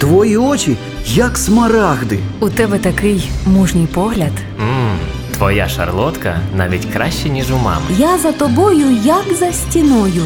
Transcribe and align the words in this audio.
Твої 0.00 0.36
очі, 0.36 0.76
як 1.06 1.38
смарагди. 1.38 2.18
У 2.40 2.48
тебе 2.48 2.78
такий 2.78 3.30
мужній 3.46 3.86
погляд. 3.94 4.32
Мм, 4.58 4.96
твоя 5.36 5.68
шарлотка 5.68 6.36
навіть 6.56 6.84
краще, 6.92 7.28
ніж 7.28 7.50
у 7.50 7.56
мами. 7.56 7.82
Я 7.98 8.18
за 8.18 8.32
тобою, 8.32 8.90
як 9.04 9.24
за 9.40 9.52
стіною. 9.52 10.22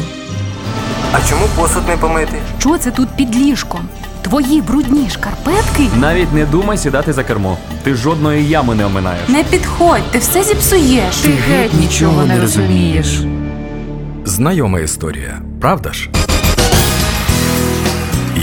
А 1.13 1.29
чому 1.29 1.45
посуд 1.55 1.87
не 1.87 1.97
помити? 1.97 2.33
Що 2.59 2.77
це 2.77 2.91
тут 2.91 3.09
під 3.17 3.35
ліжком? 3.35 3.81
Твої 4.21 4.61
брудні 4.61 5.09
шкарпетки? 5.09 5.87
Навіть 5.99 6.33
не 6.33 6.45
думай 6.45 6.77
сідати 6.77 7.13
за 7.13 7.23
кермо. 7.23 7.57
Ти 7.83 7.93
жодної 7.95 8.47
ями 8.47 8.75
не 8.75 8.85
оминаєш. 8.85 9.29
Не 9.29 9.43
підходь, 9.43 10.11
ти 10.11 10.17
все 10.17 10.43
зіпсуєш. 10.43 11.15
Ти 11.17 11.29
геть 11.29 11.73
нічого 11.73 12.25
не 12.25 12.41
розумієш. 12.41 13.21
Знайома 14.25 14.79
історія, 14.79 15.41
правда 15.61 15.93
ж? 15.93 16.09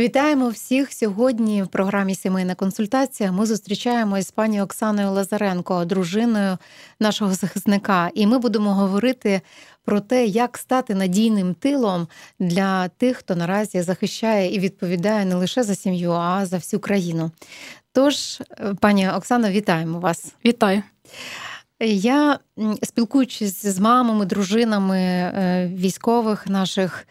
Вітаємо 0.00 0.48
всіх 0.48 0.92
сьогодні 0.92 1.62
в 1.62 1.68
програмі 1.68 2.14
Сімейна 2.14 2.54
консультація. 2.54 3.32
Ми 3.32 3.46
зустрічаємось 3.46 4.26
з 4.26 4.30
пані 4.30 4.62
Оксаною 4.62 5.10
Лазаренко, 5.10 5.84
дружиною 5.84 6.58
нашого 7.00 7.34
захисника, 7.34 8.10
і 8.14 8.26
ми 8.26 8.38
будемо 8.38 8.74
говорити 8.74 9.40
про 9.84 10.00
те, 10.00 10.26
як 10.26 10.58
стати 10.58 10.94
надійним 10.94 11.54
тилом 11.54 12.08
для 12.38 12.88
тих, 12.88 13.16
хто 13.16 13.36
наразі 13.36 13.82
захищає 13.82 14.54
і 14.54 14.58
відповідає 14.58 15.24
не 15.24 15.34
лише 15.34 15.62
за 15.62 15.74
сім'ю, 15.74 16.12
а 16.12 16.46
за 16.46 16.56
всю 16.56 16.80
країну. 16.80 17.30
Тож, 17.92 18.42
пані 18.80 19.10
Оксано, 19.10 19.50
вітаємо 19.50 20.00
вас. 20.00 20.34
Вітаю. 20.44 20.82
Я 21.80 22.38
спілкуючись 22.82 23.66
з 23.66 23.78
мамами, 23.78 24.24
дружинами 24.24 24.98
е, 24.98 25.70
військових 25.74 26.46
наших. 26.46 27.06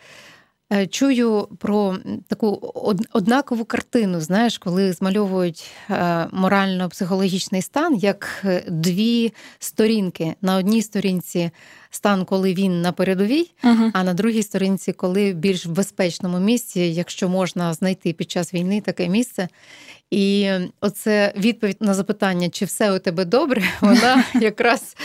Е, 0.74 0.88
чую 0.88 1.48
про 1.60 1.98
таку 2.28 2.74
однакову 3.14 3.66
картину, 3.66 4.22
знаєш, 4.22 4.58
коли 4.58 4.94
змальовують 4.94 5.72
е, 5.90 6.28
морально-психологічний 6.32 7.62
стан 7.62 7.96
як 7.96 8.46
дві 8.68 9.34
сторінки. 9.60 10.36
На 10.42 10.56
одній 10.56 10.82
сторінці 10.82 11.52
стан, 11.90 12.26
коли 12.26 12.54
він 12.54 12.82
на 12.82 12.92
передовій, 12.92 13.52
uh 13.64 13.92
а 13.94 14.04
на 14.04 14.14
другій 14.14 14.44
сторінці, 14.44 14.94
коли 14.94 15.34
більш 15.34 15.66
в 15.66 15.72
безпечному 15.72 16.40
місці, 16.40 16.80
якщо 16.80 17.30
можна 17.30 17.74
знайти 17.74 18.14
під 18.14 18.32
час 18.32 18.54
війни 18.54 18.82
таке 18.82 19.10
місце. 19.10 19.48
І 20.12 20.52
оце 20.82 21.34
відповідь 21.38 21.78
на 21.80 21.94
запитання, 21.94 22.50
чи 22.50 22.66
все 22.66 22.96
у 22.96 23.00
тебе 23.00 23.26
добре, 23.26 23.64
вона 23.82 24.26
якраз 24.34 24.96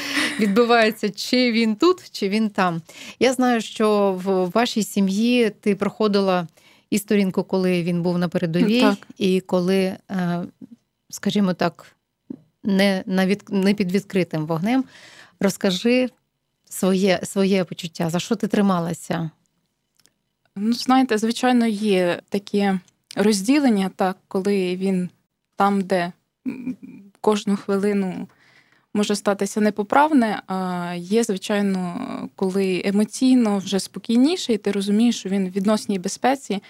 відбувається, 0.41 1.11
чи 1.11 1.53
він 1.53 1.77
тут, 1.77 2.11
чи 2.11 2.29
він 2.29 2.51
там. 2.51 2.83
Я 3.21 3.33
знаю, 3.33 3.61
що 3.61 4.19
в 4.25 4.51
вашій 4.51 4.83
сім'ї 4.83 5.51
ти 5.51 5.75
проходила 5.75 6.47
і 6.91 6.99
сторінку, 6.99 7.45
коли 7.45 7.83
він 7.83 8.03
був 8.03 8.19
на 8.19 8.29
передовій, 8.29 8.81
так. 8.81 8.99
і 9.19 9.41
коли, 9.41 9.97
е, 10.11 10.45
скажімо 11.11 11.55
так, 11.55 11.97
не 12.65 13.03
на 13.07 13.27
від... 13.27 13.43
не 13.51 13.75
під 13.75 13.93
відкритим 13.93 14.47
вогнем. 14.47 14.85
Розкажи 15.41 16.09
своє, 16.65 17.21
своє 17.23 17.65
почуття, 17.65 18.11
за 18.11 18.19
що 18.19 18.37
ти 18.37 18.47
трималася? 18.47 19.31
Ну, 20.57 20.73
знаєте, 20.73 21.19
звичайно, 21.19 21.67
є 21.67 22.21
такі 22.29 22.73
розділення, 23.17 23.91
так, 23.97 24.17
коли 24.29 24.77
він 24.77 25.11
там, 25.57 25.81
де 25.81 26.13
кожну 27.21 27.57
хвилину 27.57 28.29
може 28.95 29.17
статися 29.17 29.61
непоправне, 29.61 30.43
а 30.47 30.93
є, 30.99 31.25
звичайно, 31.25 32.01
коли 32.37 32.83
емоційно 32.85 33.59
вже 33.59 33.81
спокійніше, 33.81 34.53
і 34.53 34.59
ти 34.59 34.73
розумієш, 34.73 35.19
що 35.19 35.29
він 35.29 35.49
в 35.49 35.51
відносній 35.51 35.99
безпеці. 35.99 36.63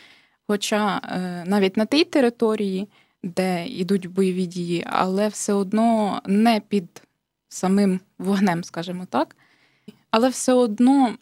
Хоча 0.47 1.01
е, 1.05 1.45
навіть 1.47 1.77
на 1.77 1.87
тій 1.87 2.05
території, 2.05 2.89
де 3.23 3.67
йдуть 3.67 4.07
бойові 4.07 4.47
дії, 4.47 4.85
але 4.87 5.29
все 5.29 5.53
одно 5.53 6.21
не 6.27 6.61
під 6.69 7.03
самим 7.49 8.01
вогнем, 8.19 8.65
скажімо 8.65 9.07
так. 9.11 9.37
Але 10.11 10.29
все 10.29 10.53
одно 10.53 11.15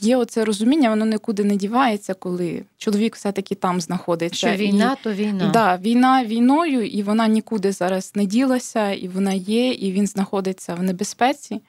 є 0.00 0.16
оце 0.16 0.44
розуміння, 0.44 0.90
воно 0.90 1.06
нікуди 1.06 1.44
не 1.44 1.56
дівається, 1.56 2.14
коли 2.14 2.62
чоловік 2.78 3.16
все-таки 3.16 3.54
там 3.54 3.80
знаходиться. 3.80 4.48
Що 4.48 4.56
війна, 4.56 4.96
і, 5.00 5.04
то 5.04 5.12
війна. 5.12 5.50
Да, 5.52 5.76
Війна 5.76 6.24
війною, 6.24 6.86
і 6.86 7.02
вона 7.02 7.28
нікуди 7.28 7.72
зараз 7.72 8.12
не 8.14 8.26
ділася, 8.26 8.90
і 8.90 9.08
вона 9.08 9.32
є, 9.32 9.72
і 9.72 9.92
він 9.92 10.06
знаходиться 10.06 10.74
в 10.74 10.82
небезпеці. 10.82 11.60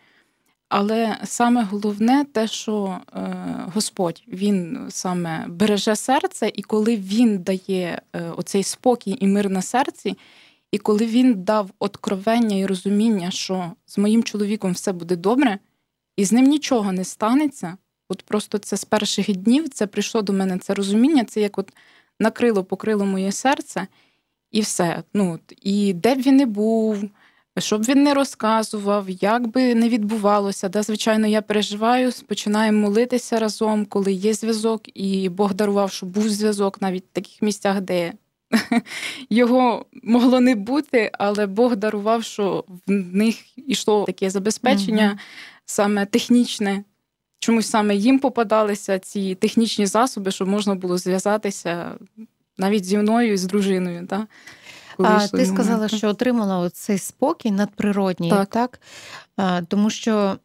Але 0.69 1.18
саме 1.23 1.63
головне 1.63 2.25
те, 2.34 2.47
що 2.47 2.97
е, 3.13 3.35
Господь 3.73 4.23
він 4.28 4.85
саме 4.89 5.45
береже 5.47 5.95
серце, 5.95 6.51
і 6.56 6.62
коли 6.62 6.95
він 6.95 7.38
дає 7.38 8.01
е, 8.13 8.23
оцей 8.38 8.63
спокій 8.63 9.18
і 9.19 9.28
мир 9.28 9.50
на 9.50 9.62
серці, 9.62 10.18
і 10.72 10.78
коли 10.78 11.06
він 11.06 11.44
дав 11.44 11.69
откровення 11.79 12.57
і 12.57 12.66
розуміння, 12.66 13.31
що 13.31 13.72
з 13.85 13.97
моїм 13.97 14.23
чоловіком 14.23 14.72
все 14.72 14.91
буде 14.91 15.16
добре 15.16 15.59
і 16.19 16.25
з 16.25 16.31
ним 16.31 16.46
нічого 16.46 16.91
не 16.91 17.03
станеться. 17.03 17.78
От 18.09 18.22
просто 18.22 18.57
це 18.57 18.78
з 18.78 18.85
перших 18.85 19.38
днів 19.38 19.69
це 19.69 19.88
прийшло 19.88 20.22
до 20.22 20.34
мене 20.34 20.57
це 20.57 20.74
розуміння, 20.74 21.24
це 21.24 21.41
як 21.41 21.57
от 21.57 21.74
накрило, 22.19 22.63
покрило 22.63 23.06
моє 23.06 23.31
серце, 23.31 23.88
і 24.52 24.62
все. 24.62 25.03
Ну, 25.13 25.40
І 25.62 25.94
де 25.94 26.16
б 26.16 26.22
він 26.22 26.35
не 26.35 26.46
був, 26.46 27.03
щоб 27.57 27.84
він 27.84 28.03
не 28.03 28.13
розказував, 28.13 29.09
як 29.09 29.47
би 29.47 29.75
не 29.75 29.90
відбувалося. 29.90 30.69
Да, 30.69 30.84
Звичайно, 30.84 31.28
я 31.28 31.41
переживаю, 31.41 32.12
починаємо 32.28 32.80
молитися 32.81 33.40
разом, 33.40 33.86
коли 33.86 34.13
є 34.13 34.34
зв'язок, 34.34 34.81
і 34.94 35.30
Бог 35.30 35.53
дарував, 35.53 35.91
що 35.91 36.06
був 36.06 36.30
зв'язок 36.30 36.81
навіть 36.81 37.03
в 37.03 37.13
таких 37.13 37.41
місцях, 37.41 37.81
де 37.81 38.13
його 39.30 39.86
могло 40.03 40.40
не 40.40 40.56
бути, 40.56 41.12
але 41.13 41.47
Бог 41.47 41.75
дарував, 41.75 42.24
що 42.24 42.66
в 42.88 42.91
них 42.91 43.36
йшло 43.57 44.06
таке 44.06 44.30
забезпечення. 44.30 45.12
Mm-hmm 45.16 45.50
саме 45.69 46.06
технічне. 46.06 46.84
Чомусь 47.40 47.69
саме 47.69 47.96
їм 47.96 48.19
попадалися 48.19 49.00
ці 49.00 49.35
технічні 49.35 49.85
засоби, 49.85 50.31
щоб 50.31 50.47
можна 50.47 50.75
було 50.75 50.97
зв'язатися 50.97 51.91
навіть 52.57 52.85
зі 52.85 52.97
мною 52.97 53.34
і 53.34 53.38
з 53.38 53.46
дружиною. 53.46 54.07
Так? 54.07 54.28
А 54.97 55.28
Ти 55.28 55.46
сказала, 55.46 55.88
що 55.88 56.09
отримала 56.09 56.69
цей 56.69 56.97
спокій 56.97 57.52
надприродній, 57.52 58.30
так? 58.30 58.50
так? 58.50 58.81
А, 59.38 59.62
Тому 59.62 59.90
що 59.90 60.38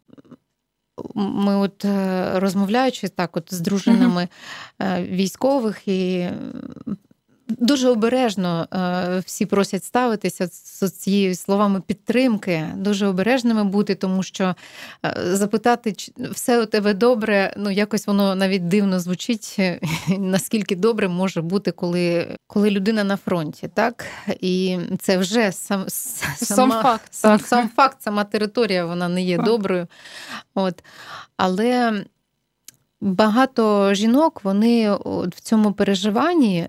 ми, 1.14 1.56
от 1.56 1.84
е, 1.84 2.30
розмовляючи 2.40 3.08
так, 3.08 3.36
от 3.36 3.54
з 3.54 3.60
дружинами 3.60 4.28
uh 4.80 5.08
військових 5.08 5.88
і 5.88 6.28
Дуже 7.48 7.88
обережно 7.88 8.68
е, 8.72 9.22
всі 9.26 9.46
просять 9.46 9.84
ставитися 9.84 10.46
з 10.46 10.90
цією 10.90 11.34
словами 11.34 11.80
підтримки, 11.80 12.68
дуже 12.76 13.06
обережними 13.06 13.64
бути, 13.64 13.94
тому 13.94 14.22
що 14.22 14.54
е, 15.06 15.14
запитати, 15.16 15.92
чи 15.92 16.12
все 16.30 16.62
у 16.62 16.66
тебе 16.66 16.94
добре, 16.94 17.54
ну 17.56 17.70
якось 17.70 18.06
воно 18.06 18.34
навіть 18.34 18.68
дивно 18.68 19.00
звучить, 19.00 19.58
наскільки 20.18 20.76
добре 20.76 21.08
може 21.08 21.42
бути, 21.42 21.70
коли 21.70 22.36
коли 22.46 22.70
людина 22.70 23.04
на 23.04 23.16
фронті, 23.16 23.70
так? 23.74 24.06
І 24.40 24.78
це 25.00 25.18
вже 25.18 25.52
сам 25.52 25.84
сам 25.88 26.70
факт, 26.70 27.08
сам, 27.10 27.40
сам 27.40 27.68
факт, 27.76 28.02
сама 28.02 28.24
територія, 28.24 28.84
вона 28.84 29.08
не 29.08 29.22
є 29.22 29.38
доброю. 29.38 29.86
От. 30.54 30.84
Але 31.36 32.04
Багато 33.04 33.94
жінок 33.94 34.40
вони 34.44 34.94
в 35.04 35.40
цьому 35.40 35.72
переживанні 35.72 36.58
е, 36.58 36.68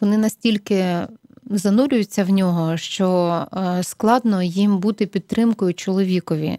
вони 0.00 0.18
настільки 0.18 1.06
занурюються 1.44 2.24
в 2.24 2.30
нього, 2.30 2.76
що 2.76 3.46
е, 3.52 3.82
складно 3.82 4.42
їм 4.42 4.78
бути 4.78 5.06
підтримкою 5.06 5.74
чоловікові. 5.74 6.58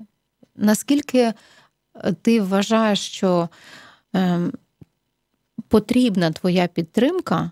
Наскільки 0.56 1.20
е, 1.20 1.34
ти 2.22 2.42
вважаєш, 2.42 3.00
що 3.00 3.50
потрібна 5.68 6.32
твоя 6.32 6.68
підтримка? 6.68 7.52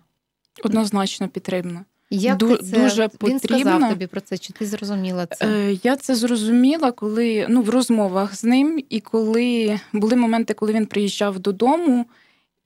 Однозначно 0.64 1.30
потрібна. 1.30 1.86
Як 2.10 2.38
Ду- 2.38 2.58
ти 2.58 2.64
це 2.64 2.84
дуже 2.84 3.10
він 3.24 3.40
сказав 3.40 3.90
тобі 3.90 4.08
про 4.08 4.22
це? 4.22 4.38
Чи 4.38 4.54
ти 4.54 4.66
зрозуміла 4.66 5.26
це? 5.26 5.46
Е, 5.46 5.78
Я 5.84 5.96
це 5.96 6.16
зрозуміла, 6.16 6.92
коли 6.92 7.46
ну 7.50 7.62
в 7.62 7.70
розмовах 7.70 8.36
з 8.36 8.44
ним, 8.44 8.84
і 8.90 9.00
коли 9.00 9.80
були 9.94 10.16
моменти, 10.16 10.54
коли 10.54 10.74
він 10.74 10.86
приїжджав 10.86 11.40
додому, 11.40 12.06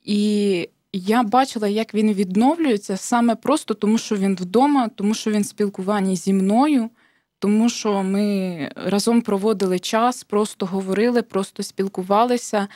і 0.03 0.69
я 0.93 1.23
бачила, 1.23 1.67
як 1.67 1.93
він 1.93 2.13
відновлюється 2.13 2.97
саме 2.97 3.35
просто 3.35 3.73
тому, 3.73 3.97
що 3.97 4.15
він 4.15 4.35
вдома, 4.35 4.89
тому 4.95 5.13
що 5.13 5.31
він 5.31 5.41
в 5.41 5.45
спілкуванні 5.45 6.15
зі 6.15 6.33
мною, 6.33 6.89
тому 7.39 7.69
що 7.69 8.03
ми 8.03 8.71
разом 8.75 9.21
проводили 9.21 9.79
час, 9.79 10.23
просто 10.23 10.65
говорили, 10.65 11.21
просто 11.21 11.63
спілкувалися. 11.63 12.67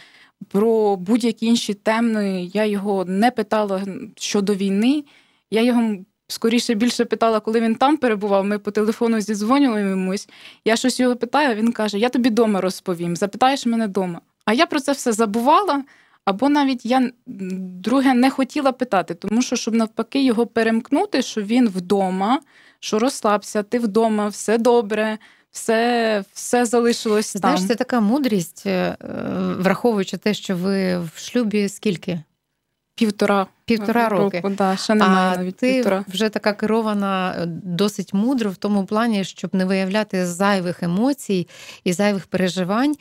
Про 0.48 0.96
будь-які 0.96 1.46
інші 1.46 1.74
теми 1.74 2.50
я 2.54 2.66
його 2.66 3.06
не 3.06 3.32
питала 3.32 3.84
щодо 4.16 4.56
війни. 4.56 5.04
Я 5.52 5.62
його 5.62 5.96
скоріше 6.27 6.74
більше 6.74 7.06
питала, 7.06 7.39
коли 7.39 7.62
він 7.62 7.75
там 7.75 7.98
перебував. 7.98 8.45
Ми 8.45 8.60
по 8.60 8.72
телефону 8.72 9.22
зідзвонюємось. 9.22 10.30
Я 10.66 10.75
щось 10.75 11.00
його 11.00 11.16
питаю, 11.16 11.56
він 11.56 11.72
каже: 11.72 11.98
Я 12.00 12.10
тобі 12.10 12.30
дома 12.30 12.62
розповім, 12.62 13.16
запитаєш 13.16 13.66
мене 13.66 13.88
дома. 13.88 14.22
А 14.45 14.54
я 14.54 14.66
про 14.66 14.80
це 14.80 14.92
все 14.92 15.12
забувала. 15.12 15.83
Або 16.25 16.50
навіть 16.50 16.86
я 16.86 17.12
друге 17.25 18.13
не 18.13 18.30
хотіла 18.30 18.72
питати, 18.72 19.13
тому 19.13 19.42
що 19.42 19.56
щоб 19.56 19.75
навпаки 19.75 20.24
його 20.24 20.48
перемкнути, 20.48 21.22
що 21.22 21.42
він 21.42 21.69
вдома, 21.69 22.39
що 22.80 23.00
розслабся, 23.00 23.63
ти 23.63 23.80
вдома, 23.80 24.27
все 24.27 24.57
добре, 24.57 25.18
все 25.51 26.24
все 26.33 26.66
залишилось 26.66 27.38
Знаєш, 27.38 27.60
там. 27.60 27.69
це 27.69 27.75
така 27.75 28.00
мудрість, 28.00 28.63
е, 28.66 28.98
враховуючи 29.60 30.18
те, 30.18 30.33
що 30.33 30.56
ви 30.56 31.00
в 31.00 31.12
шлюбі 31.16 31.69
скільки? 31.69 32.24
Півтора 32.96 33.48
Півтора 33.66 34.10
роки. 34.10 34.38
року. 34.38 34.56
Да, 34.58 34.76
ще 34.78 34.96
немає 34.96 35.34
а 35.34 35.38
навіть 35.38 35.56
ти 35.56 35.74
півтора. 35.74 36.06
вже 36.08 36.30
така 36.30 36.54
керована 36.54 37.36
е, 37.40 37.46
досить 37.64 38.14
мудро 38.14 38.52
в 38.52 38.56
тому 38.56 38.86
плані, 38.86 39.24
щоб 39.24 39.56
не 39.56 39.66
виявляти 39.66 40.26
зайвих 40.26 40.84
емоцій 40.84 41.48
і 41.84 41.94
зайвих 41.94 42.26
переживань. 42.26 42.96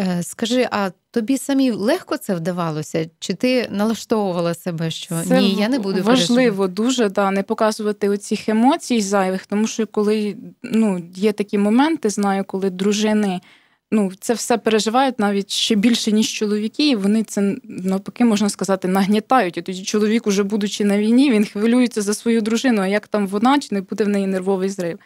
Е, 0.00 0.22
Скажи, 0.22 0.68
а 0.70 0.90
тобі 1.10 1.38
самі 1.38 1.70
легко 1.70 2.16
це 2.16 2.34
вдавалося? 2.34 3.06
Чи 3.18 3.34
ти 3.34 3.68
налаштовувала 3.70 4.54
себе, 4.54 4.90
що 4.90 5.22
Це 5.28 5.40
ні, 5.40 5.54
я 5.54 5.68
не 5.68 5.78
буду 5.78 6.02
важливо 6.02 6.68
дуже 6.68 7.08
да, 7.08 7.30
не 7.30 7.42
показувати 7.42 8.08
оцих 8.08 8.48
емоцій 8.48 9.00
зайвих, 9.00 9.46
тому 9.46 9.66
що 9.66 9.86
коли 9.86 10.36
ну, 10.62 11.02
є 11.14 11.32
такі 11.32 11.58
моменти, 11.58 12.10
знаю, 12.10 12.44
коли 12.44 12.70
дружини 12.70 13.40
ну, 13.90 14.12
це 14.20 14.34
все 14.34 14.58
переживають 14.58 15.18
навіть 15.18 15.50
ще 15.50 15.74
більше, 15.74 16.12
ніж 16.12 16.32
чоловіки, 16.32 16.88
і 16.88 16.96
вони 16.96 17.22
це 17.22 17.56
навпаки, 17.64 18.24
можна 18.24 18.48
сказати, 18.48 18.88
нагнітають. 18.88 19.56
І 19.56 19.62
тоді 19.62 19.82
чоловік, 19.82 20.26
уже 20.26 20.42
будучи 20.42 20.84
на 20.84 20.98
війні, 20.98 21.30
він 21.30 21.44
хвилюється 21.44 22.02
за 22.02 22.14
свою 22.14 22.40
дружину, 22.40 22.82
а 22.82 22.86
як 22.86 23.08
там 23.08 23.26
вона, 23.26 23.58
чи 23.58 23.68
не 23.74 23.80
буде 23.80 24.04
в 24.04 24.08
неї 24.08 24.26
нервовий 24.26 24.68
зрив. 24.68 24.98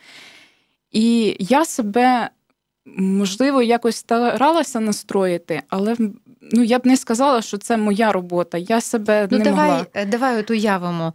І 0.93 1.37
я 1.39 1.65
себе, 1.65 2.31
можливо, 2.97 3.63
якось 3.63 3.97
старалася 3.97 4.81
настроїти, 4.81 5.63
але 5.69 5.97
ну, 6.53 6.63
я 6.63 6.79
б 6.79 6.87
не 6.87 6.97
сказала, 6.97 7.43
що 7.43 7.59
це 7.59 7.77
моя 7.77 8.13
робота. 8.13 8.59
Я 8.59 8.81
себе 8.81 9.29
ну, 9.31 9.39
не 9.39 9.45
давай, 9.45 9.71
могла. 9.71 10.05
Давай 10.07 10.41
от 10.41 10.51
уявимо. 10.51 11.15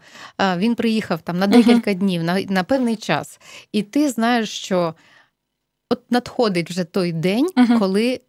Він 0.57 0.75
приїхав 0.75 1.21
там 1.21 1.39
на 1.39 1.47
декілька 1.47 1.91
uh 1.91 1.95
днів, 1.95 2.23
на, 2.23 2.41
на 2.41 2.63
певний 2.63 2.95
час, 2.95 3.39
і 3.71 3.81
ти 3.83 4.09
знаєш, 4.09 4.49
що 4.49 4.93
от 5.89 6.11
надходить 6.11 6.69
вже 6.69 6.83
той 6.83 7.11
день, 7.11 7.49
uh 7.55 7.79
коли 7.79 8.19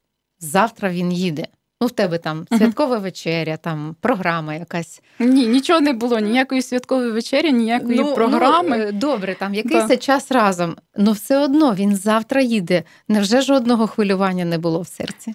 завтра 0.40 0.90
він 0.90 1.12
їде. 1.12 1.46
Ну, 1.82 1.86
в 1.86 1.90
тебе 1.90 2.18
там 2.18 2.46
святкова 2.58 2.96
uh 2.96 3.00
вечеря, 3.00 3.56
там 3.56 3.96
програма 4.00 4.54
якась. 4.54 5.02
Ні, 5.18 5.46
нічого 5.46 5.80
не 5.80 5.92
було, 5.92 6.18
ніякої 6.18 6.62
святкової 6.62 7.10
вечері, 7.10 7.52
ніякої 7.52 7.98
ну, 7.98 8.14
програми. 8.14 8.90
Ну, 8.92 8.98
добре, 8.98 9.34
там 9.34 9.54
якийсь 9.54 9.86
да. 9.86 9.96
час 9.96 10.32
разом, 10.32 10.76
але 10.96 11.12
все 11.12 11.38
одно 11.38 11.74
він 11.74 11.96
завтра 11.96 12.42
їде. 12.42 12.82
Невже 13.08 13.40
жодного 13.40 13.86
хвилювання 13.86 14.44
не 14.44 14.58
було 14.58 14.80
в 14.80 14.86
серці? 14.86 15.34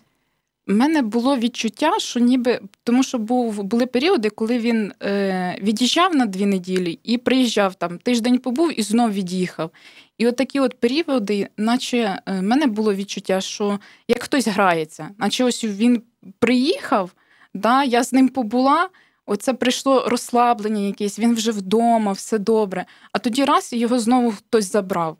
У 0.67 0.73
мене 0.73 1.01
було 1.01 1.37
відчуття, 1.37 1.93
що 1.99 2.19
ніби 2.19 2.59
тому, 2.83 3.03
що 3.03 3.17
був 3.17 3.63
були 3.63 3.85
періоди, 3.85 4.29
коли 4.29 4.59
він 4.59 4.93
е, 5.03 5.57
від'їжджав 5.61 6.15
на 6.15 6.25
дві 6.25 6.45
неділі 6.45 6.99
і 7.03 7.17
приїжджав 7.17 7.75
там 7.75 7.97
тиждень 7.97 8.37
побув 8.37 8.79
і 8.79 8.81
знов 8.81 9.11
від'їхав. 9.11 9.71
І 10.17 10.27
от 10.27 10.35
такі 10.35 10.59
от 10.59 10.79
періоди, 10.79 11.47
наче 11.57 12.19
в 12.27 12.41
мене 12.41 12.67
було 12.67 12.93
відчуття, 12.93 13.41
що 13.41 13.79
як 14.07 14.23
хтось 14.23 14.47
грається, 14.47 15.09
наче 15.17 15.43
ось 15.43 15.63
він 15.63 16.01
приїхав, 16.39 17.11
да, 17.53 17.83
я 17.83 18.03
з 18.03 18.13
ним 18.13 18.29
побула. 18.29 18.89
Оце 19.25 19.53
прийшло 19.53 20.05
розслаблення 20.07 20.81
якесь, 20.81 21.19
він 21.19 21.35
вже 21.35 21.51
вдома, 21.51 22.11
все 22.11 22.37
добре. 22.37 22.85
А 23.11 23.19
тоді 23.19 23.45
раз 23.45 23.73
його 23.73 23.99
знову 23.99 24.31
хтось 24.31 24.71
забрав. 24.71 25.17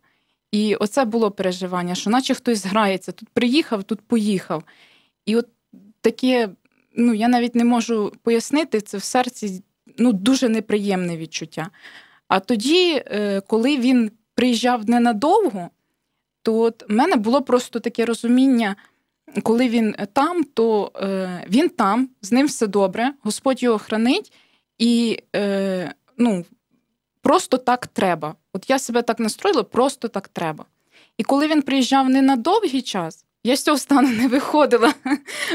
І 0.51 0.75
оце 0.75 1.05
було 1.05 1.31
переживання, 1.31 1.95
що 1.95 2.09
наче 2.09 2.33
хтось 2.33 2.65
грається. 2.65 3.11
Тут 3.11 3.29
приїхав, 3.29 3.83
тут 3.83 4.01
поїхав. 4.01 4.63
І 5.25 5.35
от 5.35 5.47
таке, 6.01 6.49
ну 6.95 7.13
я 7.13 7.27
навіть 7.27 7.55
не 7.55 7.65
можу 7.65 8.13
пояснити, 8.23 8.81
це 8.81 8.97
в 8.97 9.03
серці 9.03 9.63
ну, 9.97 10.13
дуже 10.13 10.49
неприємне 10.49 11.17
відчуття. 11.17 11.69
А 12.27 12.39
тоді, 12.39 13.03
коли 13.47 13.77
він 13.77 14.11
приїжджав 14.35 14.89
ненадовго, 14.89 15.69
то 16.41 16.59
от 16.59 16.89
в 16.89 16.93
мене 16.93 17.15
було 17.15 17.41
просто 17.41 17.79
таке 17.79 18.05
розуміння, 18.05 18.75
коли 19.43 19.69
він 19.69 19.95
там, 20.13 20.43
то 20.43 20.91
е, 20.95 21.45
він 21.49 21.69
там, 21.69 22.09
з 22.21 22.31
ним 22.31 22.47
все 22.47 22.67
добре, 22.67 23.13
Господь 23.21 23.63
його 23.63 23.77
хранить, 23.77 24.33
і 24.77 25.19
е, 25.35 25.93
ну, 26.17 26.45
просто 27.21 27.57
так 27.57 27.87
треба. 27.87 28.35
От 28.53 28.69
я 28.69 28.79
себе 28.79 29.01
так 29.01 29.19
настроїла, 29.19 29.63
просто 29.63 30.07
так 30.07 30.27
треба. 30.27 30.65
І 31.17 31.23
коли 31.23 31.47
він 31.47 31.61
приїжджав 31.61 32.09
не 32.09 32.21
на 32.21 32.35
довгий 32.35 32.81
час, 32.81 33.24
я 33.45 33.55
з 33.55 33.63
цього 33.63 33.77
стану 33.77 34.09
не 34.09 34.27
виходила. 34.27 34.93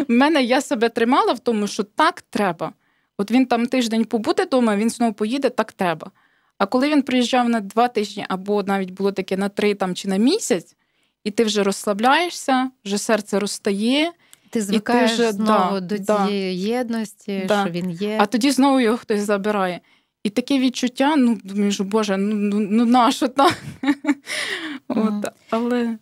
В 0.08 0.12
мене 0.12 0.42
я 0.42 0.60
себе 0.60 0.88
тримала 0.88 1.32
в 1.32 1.38
тому, 1.38 1.66
що 1.66 1.82
так 1.82 2.22
треба. 2.22 2.72
От 3.18 3.30
він 3.30 3.46
там 3.46 3.66
тиждень 3.66 4.04
побуде 4.04 4.44
вдома, 4.44 4.76
він 4.76 4.90
знову 4.90 5.12
поїде, 5.12 5.50
так 5.50 5.72
треба. 5.72 6.10
А 6.58 6.66
коли 6.66 6.90
він 6.90 7.02
приїжджав 7.02 7.48
на 7.48 7.60
два 7.60 7.88
тижні, 7.88 8.26
або 8.28 8.62
навіть 8.62 8.90
було 8.90 9.12
таке 9.12 9.36
на 9.36 9.48
три 9.48 9.74
там, 9.74 9.94
чи 9.94 10.08
на 10.08 10.16
місяць, 10.16 10.76
і 11.24 11.30
ти 11.30 11.44
вже 11.44 11.62
розслабляєшся, 11.62 12.70
вже 12.84 12.98
серце 12.98 13.38
розстає. 13.38 14.12
Ти 14.50 14.62
звикаєш 14.62 15.12
і 15.12 15.16
ти 15.16 15.22
вже, 15.22 15.32
знову 15.32 15.74
да, 15.74 15.80
до 15.80 15.98
да, 15.98 16.26
цієї 16.26 16.60
єдності, 16.60 17.44
да. 17.48 17.62
що 17.62 17.70
він 17.72 17.90
є. 17.90 18.16
А 18.20 18.26
тоді 18.26 18.50
знову 18.50 18.80
його 18.80 18.96
хтось 18.96 19.20
забирає. 19.20 19.80
І 20.24 20.30
таке 20.30 20.58
відчуття, 20.58 21.16
ну 21.16 21.38
думаєш, 21.44 21.80
боже, 21.80 22.16
ну 22.16 22.34
ну, 22.34 22.68
ну 22.70 22.84
нащо 22.84 23.28
так? 23.28 23.62
От, 24.88 25.26
але... 25.50 25.98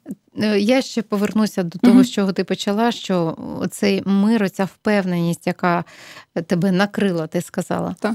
Я 0.59 0.83
ще 0.83 1.03
повернуся 1.03 1.63
до 1.63 1.79
того, 1.79 2.05
з 2.05 2.11
чого 2.11 2.33
ти 2.33 2.45
почала, 2.45 2.93
що 2.93 3.37
цей 3.71 4.03
мир, 4.07 4.51
ця 4.51 4.65
впевненість, 4.65 5.47
яка 5.47 5.85
тебе 6.47 6.73
накрила, 6.73 7.27
ти 7.27 7.41
сказала. 7.41 7.97
Так. 8.01 8.15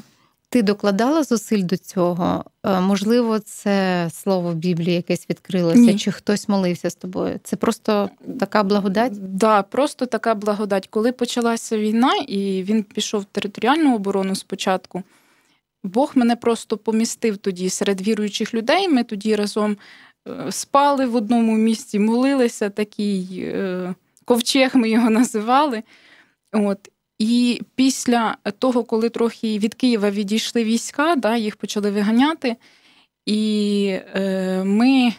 Ти 0.50 0.62
докладала 0.62 1.24
зусиль 1.24 1.64
до 1.64 1.78
цього? 1.78 2.44
Можливо, 2.64 3.40
це 3.40 4.08
слово 4.14 4.52
в 4.52 4.56
Біблії 4.56 4.96
якесь 4.96 5.30
відкрилося, 5.30 5.80
Ні. 5.80 5.98
чи 5.98 6.12
хтось 6.12 6.50
молився 6.50 6.90
з 6.90 6.96
тобою? 6.96 7.40
Це 7.44 7.56
просто 7.56 8.10
така 8.40 8.64
благодать? 8.64 9.12
Так, 9.14 9.22
да, 9.22 9.62
просто 9.62 10.06
така 10.06 10.36
благодать. 10.36 10.88
Коли 10.88 11.12
почалася 11.12 11.78
війна, 11.78 12.14
і 12.28 12.64
він 12.64 12.84
пішов 12.84 13.22
в 13.22 13.26
територіальну 13.26 13.96
оборону 13.96 14.36
спочатку, 14.36 15.04
Бог 15.84 16.12
мене 16.16 16.36
просто 16.36 16.78
помістив 16.78 17.38
тоді 17.38 17.70
серед 17.70 18.02
віруючих 18.02 18.54
людей. 18.54 18.90
Ми 18.90 19.04
тоді 19.04 19.36
разом 19.36 19.78
спали 20.50 21.06
в 21.06 21.16
одному 21.16 21.58
місці, 21.58 22.00
молилися, 22.00 22.70
такий 22.70 23.44
е, 23.44 23.96
ковчег 24.26 24.76
ми 24.76 24.90
його 24.90 25.10
називали. 25.20 25.84
От. 26.52 26.90
І 27.20 27.62
після 27.76 28.38
того, 28.60 28.84
коли 28.84 29.10
трохи 29.10 29.60
від 29.60 29.74
Києва 29.74 30.12
відійшли 30.12 30.64
війська, 30.64 31.16
да, 31.16 31.38
їх 31.38 31.56
почали 31.56 31.92
виганяти, 31.92 32.56
і 33.26 33.98
е, 34.16 34.64
ми 34.64 35.14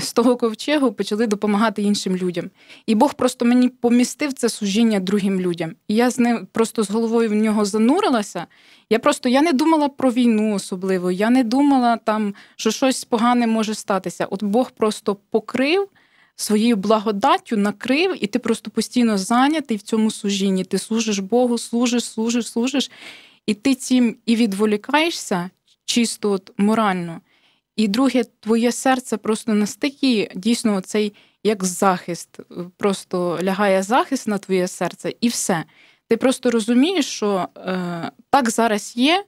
з 0.00 0.12
того 0.12 0.36
ковчегу 0.36 0.92
почали 0.92 1.26
допомагати 1.26 1.82
іншим 1.82 2.16
людям. 2.16 2.50
І 2.86 2.94
Бог 2.94 3.14
просто 3.14 3.44
мені 3.44 3.68
помістив 3.68 4.32
це 4.32 4.48
служіння 4.48 5.00
другим 5.00 5.40
людям. 5.40 5.72
І 5.88 5.94
я 5.94 6.10
з 6.10 6.18
ним 6.18 6.48
просто 6.52 6.82
з 6.82 6.90
головою 6.90 7.30
в 7.30 7.34
нього 7.34 7.64
занурилася. 7.64 8.46
Я 8.90 8.98
просто 8.98 9.28
я 9.28 9.42
не 9.42 9.52
думала 9.52 9.88
про 9.88 10.10
війну 10.10 10.54
особливо, 10.54 11.10
я 11.10 11.30
не 11.30 11.44
думала 11.44 11.96
там, 11.96 12.34
що 12.56 12.70
щось 12.70 13.04
погане 13.04 13.46
може 13.46 13.74
статися. 13.74 14.26
От 14.30 14.42
Бог 14.42 14.70
просто 14.70 15.16
покрив 15.30 15.88
своєю 16.36 16.76
благодаттю, 16.76 17.56
накрив, 17.56 18.24
і 18.24 18.26
ти 18.26 18.38
просто 18.38 18.70
постійно 18.70 19.18
зайнятий 19.18 19.76
в 19.76 19.82
цьому 19.82 20.10
служінні. 20.10 20.64
Ти 20.64 20.78
служиш 20.78 21.18
Богу, 21.18 21.58
служиш, 21.58 22.04
служиш, 22.04 22.50
служиш, 22.50 22.90
і 23.46 23.54
ти 23.54 23.74
цим 23.74 24.16
і 24.26 24.36
відволікаєшся 24.36 25.50
чисто 25.84 26.30
от 26.30 26.50
морально. 26.58 27.20
І 27.76 27.88
друге, 27.88 28.24
твоє 28.40 28.72
серце 28.72 29.16
просто 29.16 29.54
настільки 29.54 30.30
дійсно 30.34 30.80
цей 30.80 31.12
як 31.44 31.64
захист, 31.64 32.40
просто 32.76 33.38
лягає 33.42 33.82
захист 33.82 34.28
на 34.28 34.38
твоє 34.38 34.68
серце, 34.68 35.12
і 35.20 35.28
все. 35.28 35.64
Ти 36.08 36.16
просто 36.16 36.50
розумієш, 36.50 37.06
що 37.06 37.48
е, 37.56 38.10
так 38.30 38.50
зараз 38.50 38.96
є, 38.96 39.24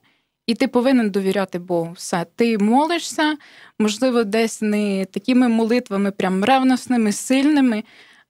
і 0.47 0.55
ти 0.55 0.67
повинен 0.67 1.09
довіряти 1.09 1.59
Богу. 1.59 1.91
Все, 1.91 2.25
ти 2.35 2.57
молишся, 2.57 3.37
можливо, 3.79 4.23
десь 4.23 4.61
не 4.61 5.05
такими 5.05 5.47
молитвами, 5.47 6.11
прям 6.11 6.43
ревносними, 6.43 7.11
сильними, 7.11 7.83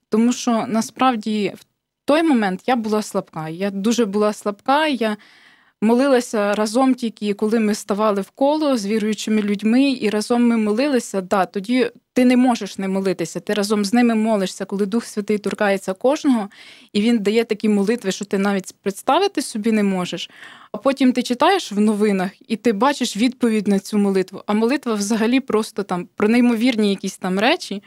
тому 0.10 0.34
що 0.34 0.66
насправді 0.68 1.54
в 1.60 1.66
той 2.06 2.24
момент 2.24 2.62
я 2.68 2.76
була 2.76 3.02
слабка. 3.02 3.50
Я 3.50 3.72
дуже 3.72 4.06
була 4.06 4.34
слабка. 4.34 4.88
я 4.88 5.18
молилася 5.82 6.54
разом 6.54 6.96
тільки 6.96 7.34
коли 7.34 7.60
ми 7.60 7.76
ставали 7.76 8.22
в 8.22 8.30
коло 8.30 8.78
з 8.78 8.86
віруючими 8.86 9.42
людьми, 9.42 9.92
і 9.92 10.10
разом 10.10 10.48
ми 10.48 10.58
молилися. 10.58 11.22
Да, 11.22 11.46
тоді 11.46 11.92
ти 12.14 12.26
не 12.26 12.38
можеш 12.38 12.78
не 12.78 12.88
молитися. 12.88 13.40
Ти 13.40 13.54
разом 13.54 13.86
з 13.86 13.94
ними 13.94 14.16
молишся, 14.16 14.66
коли 14.66 14.86
Дух 14.86 15.06
Святий 15.06 15.38
торкається 15.38 15.94
кожного, 15.94 16.50
і 16.94 17.02
він 17.02 17.20
дає 17.20 17.44
такі 17.44 17.70
молитви, 17.70 18.12
що 18.12 18.26
ти 18.26 18.38
навіть 18.38 18.76
представити 18.82 19.42
собі 19.42 19.72
не 19.72 19.84
можеш. 19.84 20.30
А 20.72 20.78
потім 20.78 21.14
ти 21.14 21.24
читаєш 21.24 21.72
в 21.72 21.80
новинах 21.80 22.32
і 22.48 22.56
ти 22.56 22.74
бачиш 22.74 23.18
відповідь 23.18 23.68
на 23.68 23.80
цю 23.80 23.98
молитву. 23.98 24.44
А 24.46 24.54
молитва 24.54 24.94
взагалі 24.94 25.40
просто 25.40 25.84
там 25.84 26.08
про 26.16 26.28
неймовірні 26.28 26.90
якісь 26.90 27.18
там 27.18 27.40
речі. 27.40 27.84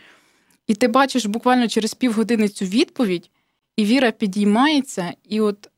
І 0.66 0.74
ти 0.74 0.88
бачиш 0.88 1.26
буквально 1.26 1.68
через 1.68 1.94
півгодини 1.94 2.48
цю 2.48 2.64
відповідь, 2.64 3.30
і 3.76 3.84
віра 3.84 4.10
підіймається, 4.10 5.12
і 5.28 5.40
от 5.40 5.68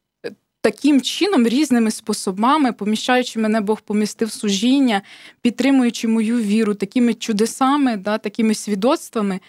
таким 0.65 1.03
чином, 1.03 1.49
різними 1.49 1.91
способами, 1.91 2.73
поміщаючи 2.73 3.39
мене, 3.39 3.61
Бог 3.61 3.81
помістив 3.81 4.33
служіння, 4.33 5.03
підтримуючи 5.41 6.09
мою 6.09 6.39
віру, 6.39 6.75
такими 6.75 7.15
чудесами, 7.15 7.97
да, 7.97 8.19
такими 8.19 8.55
свідоцтвами. 8.55 9.41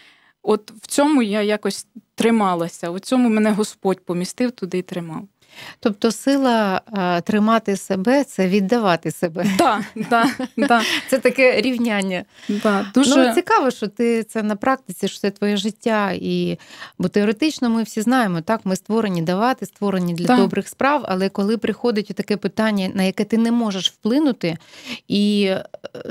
От 0.44 0.72
в 0.82 0.88
цьому 0.88 1.22
я 1.22 1.42
якось 1.42 1.88
трималася. 2.16 2.90
У 2.90 3.00
цьому 3.00 3.30
мене 3.30 3.52
Господь 3.52 4.06
помістив 4.06 4.52
туди 4.52 4.78
і 4.78 4.82
тримав. 4.82 5.28
Тобто 5.80 6.12
сила 6.12 6.82
а, 6.92 7.22
тримати 7.22 7.78
себе 7.78 8.24
це 8.24 8.48
віддавати 8.48 9.12
себе. 9.12 9.46
Да, 9.58 9.82
да, 9.96 10.26
да, 10.58 10.82
Це 11.10 11.20
таке 11.20 11.62
рівняння. 11.62 12.24
да. 12.50 12.86
Дуже 12.94 13.28
Ну, 13.28 13.34
цікаво, 13.34 13.72
що 13.72 13.88
ти 13.88 14.24
це 14.24 14.44
на 14.44 14.56
практиці, 14.56 15.08
що 15.08 15.20
це 15.20 15.32
твоє 15.32 15.58
життя. 15.58 16.12
І... 16.16 16.58
Бо 16.98 17.08
теоретично 17.08 17.70
ми 17.70 17.84
всі 17.84 18.02
знаємо, 18.02 18.42
так, 18.42 18.62
ми 18.64 18.76
створені 18.76 19.22
давати, 19.22 19.66
створені 19.66 20.14
для 20.14 20.26
Так. 20.26 20.38
добрих 20.38 20.68
справ, 20.68 21.06
але 21.08 21.30
коли 21.30 21.58
приходить 21.58 22.08
таке 22.08 22.38
питання, 22.38 22.92
на 22.94 23.04
яке 23.04 23.24
ти 23.24 23.38
не 23.38 23.52
можеш 23.52 23.92
вплинути, 23.92 24.58
і 25.08 25.46
е, 25.50 25.66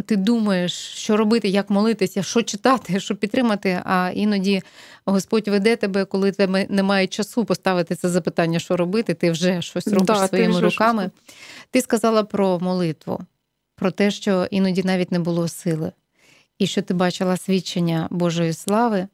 ти 0.06 0.16
думаєш, 0.16 0.72
що 0.72 1.16
робити, 1.16 1.48
як 1.48 1.70
молитися, 1.70 2.22
що 2.22 2.42
читати, 2.42 3.00
що 3.00 3.16
підтримати, 3.16 3.82
а 3.84 4.10
іноді 4.14 4.62
Господь 5.06 5.48
веде 5.48 5.76
тебе, 5.76 6.04
коли 6.04 6.32
тебе 6.32 6.66
немає 6.68 7.06
часу 7.06 7.44
поставити 7.44 7.94
це 7.94 8.08
запитання, 8.08 8.58
що 8.58 8.76
робити, 8.76 9.14
ти 9.14 9.30
вже 9.34 9.62
щось 9.62 9.88
робиш 9.88 10.06
Да, 10.06 10.28
своїми 10.28 10.52
щось 10.58 10.72
руками. 10.72 11.02
робиш. 11.02 11.18
Ти 11.70 11.80
сказала 11.80 12.24
про 12.24 12.58
молитву, 12.58 13.20
про 13.76 13.90
те, 13.90 14.10
що 14.10 14.48
іноді 14.50 14.82
навіть 14.82 15.12
не 15.12 15.18
було 15.18 15.48
сили, 15.48 15.92
і 16.58 16.66
що 16.66 16.82
ти 16.82 16.94
бачила 16.94 17.36
свідчення 17.36 18.08
Божої 18.10 18.52
слави. 18.52 19.08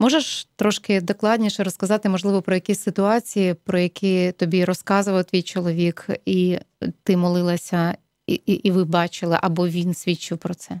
Можеш 0.00 0.48
трошки 0.56 1.00
докладніше 1.00 1.64
розказати, 1.64 2.08
можливо, 2.08 2.42
про 2.42 2.54
якісь 2.54 2.80
ситуації, 2.80 3.54
про 3.54 3.78
які 3.78 4.32
тобі 4.32 4.64
розказував 4.64 5.24
твій 5.24 5.42
чоловік, 5.42 6.06
і 6.26 6.58
ти 7.02 7.16
молилася, 7.16 7.96
і, 8.26 8.34
і, 8.46 8.52
і 8.52 8.70
ви 8.70 8.84
бачили, 8.84 9.38
або 9.42 9.68
він 9.68 9.94
свідчив 9.94 10.38
про 10.38 10.54
це? 10.54 10.80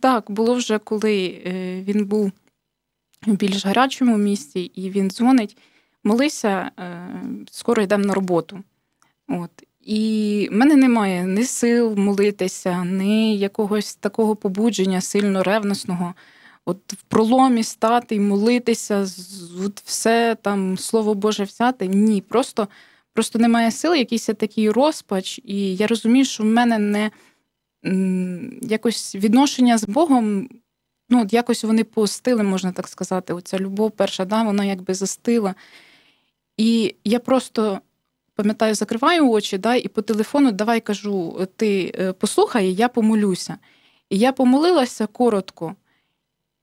Так, 0.00 0.30
було 0.30 0.54
вже 0.54 0.78
коли 0.78 1.42
е, 1.46 1.80
він 1.82 2.04
був 2.06 2.32
в 3.26 3.32
більш 3.32 3.66
гарячому 3.66 4.16
місці, 4.16 4.60
і 4.60 4.90
він 4.90 5.10
дзвонить, 5.10 5.56
молися, 6.04 6.70
е, 6.78 7.08
скоро 7.50 7.82
йдемо 7.82 8.04
на 8.04 8.14
роботу. 8.14 8.62
От. 9.28 9.50
І 9.80 10.48
в 10.52 10.54
мене 10.54 10.76
немає 10.76 11.24
ні 11.24 11.44
сил 11.44 11.94
молитися, 11.96 12.84
ні 12.84 13.38
якогось 13.38 13.94
такого 13.94 14.36
побудження 14.36 15.00
сильно 15.00 15.42
ревностного. 15.42 16.14
От 16.64 16.92
в 16.92 17.02
проломі 17.02 17.62
стати 17.62 18.14
і 18.14 18.20
молитися, 18.20 19.06
от 19.66 19.82
все 19.84 20.36
там 20.42 20.78
слово 20.78 21.14
Боже 21.14 21.44
взяти. 21.44 21.86
Ні, 21.86 22.20
просто, 22.20 22.68
просто 23.12 23.38
немає 23.38 23.70
сил, 23.70 23.94
якийсь 23.94 24.26
такий 24.26 24.70
розпач, 24.70 25.40
і 25.44 25.76
я 25.76 25.86
розумію, 25.86 26.24
що 26.24 26.42
в 26.42 26.46
мене 26.46 26.78
не 26.78 27.10
якось 28.62 29.14
відношення 29.14 29.78
з 29.78 29.84
Богом, 29.84 30.48
ну, 31.08 31.22
от 31.22 31.32
якось 31.32 31.64
вони 31.64 31.84
постили, 31.84 32.42
можна 32.42 32.72
так 32.72 32.88
сказати. 32.88 33.32
Оця 33.32 33.58
любов 33.58 33.90
перша, 33.90 34.24
да, 34.24 34.42
вона 34.42 34.64
якби 34.64 34.94
застила. 34.94 35.54
І 36.60 36.94
я 37.04 37.18
просто 37.18 37.80
пам'ятаю, 38.34 38.74
закриваю 38.74 39.30
очі, 39.30 39.58
да, 39.58 39.74
і 39.74 39.88
по 39.88 40.02
телефону 40.02 40.52
давай 40.52 40.80
кажу: 40.80 41.46
ти 41.56 41.94
е, 41.98 42.12
послухай, 42.12 42.74
я 42.74 42.88
помолюся. 42.88 43.58
І 44.10 44.18
я 44.18 44.32
помолилася 44.32 45.06
коротко, 45.06 45.74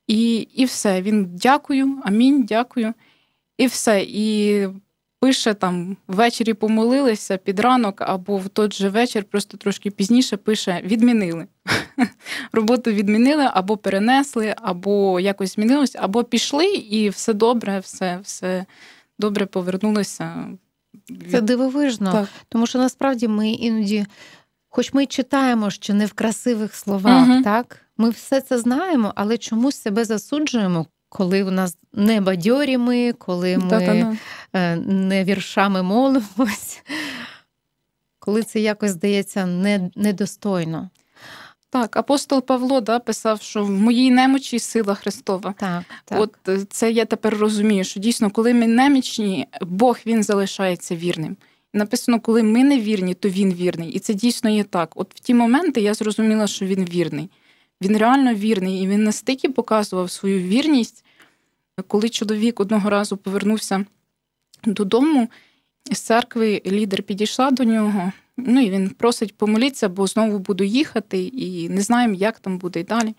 і, 0.08 0.36
і 0.36 0.66
все. 0.66 1.02
Він 1.02 1.26
дякую, 1.34 2.02
амінь, 2.04 2.44
дякую. 2.44 2.94
І 3.58 3.68
все. 3.68 4.06
І 4.08 4.68
пише 5.20 5.54
там 5.54 5.98
ввечері 6.08 6.54
помолилися 6.54 7.38
під 7.38 7.60
ранок, 7.60 8.02
або 8.02 8.38
в 8.38 8.50
той 8.50 8.72
же 8.72 8.90
вечір, 8.90 9.24
просто 9.24 9.58
трошки 9.58 9.92
пізніше 9.92 10.38
пише: 10.38 10.82
відмінили. 10.86 11.48
Роботу 12.52 12.92
відмінили, 12.92 13.50
або 13.54 13.78
перенесли, 13.78 14.56
або 14.58 15.20
якось 15.20 15.56
змінилось, 15.56 15.96
або 16.00 16.24
пішли, 16.24 16.66
і 16.66 17.10
все 17.10 17.34
добре, 17.34 17.80
все, 17.80 18.20
все 18.24 18.66
добре 19.20 19.46
повернулося. 19.46 20.48
Це 21.32 21.42
дивовижно, 21.42 22.12
Так. 22.12 22.28
тому 22.50 22.68
що 22.68 22.80
насправді 22.80 23.28
ми 23.28 23.50
іноді, 23.50 24.06
хоч 24.70 24.94
ми 24.94 25.06
читаємо, 25.06 25.70
що 25.70 25.94
не 25.94 26.06
в 26.06 26.14
красивих 26.14 26.76
словах, 26.76 27.28
Мгм. 27.28 27.44
так 27.44 27.78
ми 27.98 28.10
все 28.10 28.42
це 28.42 28.58
знаємо, 28.60 29.14
але 29.16 29.38
чомусь 29.38 29.76
себе 29.82 30.06
засуджуємо, 30.06 30.86
коли 31.10 31.44
у 31.44 31.52
нас 31.52 31.78
не 31.94 32.22
бадьорі 32.22 32.78
ми, 32.78 33.14
коли 33.14 33.58
ми 33.58 33.70
Та-та-та. 33.70 34.18
е, 34.54 34.76
не 34.76 35.24
віршами 35.24 35.84
молимось, 35.84 36.84
коли 38.20 38.44
це 38.44 38.60
якось 38.60 38.92
здається 38.92 39.46
недостойно. 39.96 40.90
Так, 41.70 41.98
апостол 41.98 42.42
Павло 42.42 42.82
да, 42.82 43.00
писав, 43.00 43.42
що 43.42 43.64
в 43.64 43.70
моїй 43.70 44.12
немочі 44.12 44.60
сила 44.60 44.96
Христова. 44.96 45.54
Так, 45.58 45.84
так. 46.06 46.22
От 46.22 46.36
е, 46.48 46.66
це 46.70 46.92
я 46.92 47.06
тепер 47.06 47.38
розумію, 47.38 47.84
що 47.84 48.00
дійсно, 48.00 48.30
коли 48.30 48.54
ми 48.54 48.68
немічні, 48.68 49.48
Бог 49.62 50.00
він 50.06 50.24
залишається 50.24 50.96
вірним. 50.96 51.38
Написано, 51.74 52.20
коли 52.20 52.44
ми 52.44 52.64
не 52.64 52.80
вірні, 52.80 53.14
то 53.14 53.30
він 53.30 53.54
вірний. 53.54 53.90
І 53.90 54.00
це 54.00 54.14
дійсно 54.14 54.50
є 54.50 54.64
так. 54.64 54.92
От 54.96 55.16
в 55.16 55.20
ті 55.20 55.34
моменти 55.34 55.82
я 55.82 55.94
зрозуміла, 55.94 56.48
що 56.48 56.66
він 56.66 56.86
вірний. 56.86 57.30
Він 57.82 57.98
реально 57.98 58.34
вірний, 58.34 58.84
і 58.84 58.88
він 58.88 59.04
настільки 59.04 59.50
показував 59.50 60.12
свою 60.12 60.40
вірність, 60.40 61.06
коли 61.88 62.10
чоловік 62.10 62.60
одного 62.60 62.90
разу 62.90 63.18
повернувся 63.18 63.86
додому 64.66 65.30
з 65.92 66.00
церкви, 66.00 66.62
лідер 66.66 67.04
підійшла 67.04 67.52
до 67.52 67.64
нього. 67.64 68.12
Ну 68.38 68.62
і 68.62 68.70
він 68.70 68.90
просить 68.90 69.38
помолитися, 69.38 69.90
бо 69.90 70.08
знову 70.08 70.40
буду 70.40 70.64
їхати, 70.64 71.24
і 71.24 71.70
не 71.70 71.82
знаємо, 71.82 72.14
як 72.14 72.40
там 72.40 72.58
буде 72.58 72.80
і 72.80 72.84
далі. 72.84 73.16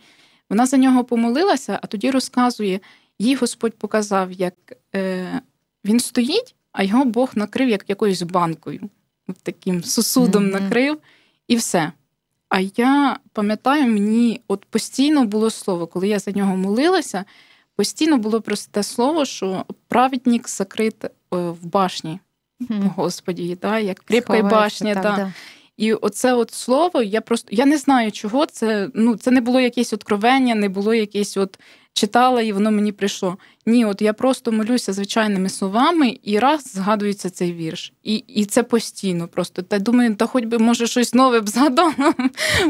Вона 0.50 0.66
за 0.66 0.76
нього 0.76 1.04
помолилася, 1.04 1.78
а 1.82 1.86
тоді 1.86 2.10
розказує, 2.10 2.80
їй 3.18 3.34
Господь 3.34 3.74
показав, 3.74 4.32
як 4.32 4.54
е, 4.94 5.40
він 5.84 6.00
стоїть, 6.00 6.54
а 6.72 6.82
його 6.82 7.04
Бог 7.04 7.30
накрив 7.34 7.68
як 7.68 7.84
якоюсь 7.88 8.22
банкою, 8.22 8.90
таким 9.42 9.84
сосудом 9.84 10.42
Мгм. 10.48 10.52
накрив, 10.52 10.98
і 11.48 11.56
все. 11.56 11.92
А 12.48 12.60
я 12.60 13.18
пам'ятаю, 13.32 13.86
мені 13.86 14.40
от 14.48 14.64
постійно 14.64 15.24
було 15.24 15.50
слово, 15.50 15.86
коли 15.86 16.08
я 16.08 16.18
за 16.18 16.30
нього 16.30 16.56
молилася, 16.56 17.24
постійно 17.76 18.18
було 18.18 18.40
просте 18.40 18.82
слово, 18.82 19.24
що 19.24 19.64
праведник 19.88 20.48
закрит 20.48 21.04
е, 21.04 21.10
в 21.30 21.66
башні. 21.66 22.20
Господі, 22.96 23.58
да, 23.62 23.78
як 23.78 23.98
кріпка 23.98 24.42
башня. 24.42 24.94
так, 24.94 25.02
да. 25.02 25.16
да. 25.16 25.32
І 25.76 25.92
оце 25.92 26.34
от 26.34 26.54
слово, 26.54 27.02
я 27.02 27.20
просто 27.20 27.48
я 27.50 27.66
не 27.66 27.78
знаю, 27.78 28.12
чого 28.12 28.46
це. 28.46 28.90
Ну, 28.94 29.16
це 29.16 29.30
не 29.30 29.40
було 29.40 29.60
якесь 29.60 29.92
откровення, 29.92 30.54
не 30.54 30.68
було 30.68 30.94
якесь 30.94 31.36
от 31.36 31.58
читала, 31.92 32.42
і 32.42 32.52
воно 32.52 32.70
мені 32.70 32.92
прийшло. 32.92 33.36
Ні, 33.66 33.84
от 33.84 34.02
я 34.02 34.12
просто 34.12 34.52
молюся 34.52 34.92
звичайними 34.92 35.48
словами, 35.48 36.18
і 36.22 36.38
раз 36.38 36.72
згадується 36.72 37.30
цей 37.30 37.52
вірш. 37.52 37.92
І 38.02 38.14
і 38.14 38.44
це 38.44 38.62
постійно 38.62 39.28
просто. 39.28 39.62
Та 39.62 39.78
думаю, 39.78 40.14
та 40.14 40.26
хоч 40.26 40.44
би 40.44 40.58
може 40.58 40.86
щось 40.86 41.14
нове 41.14 41.40
б 41.40 41.48
згадала 41.48 42.14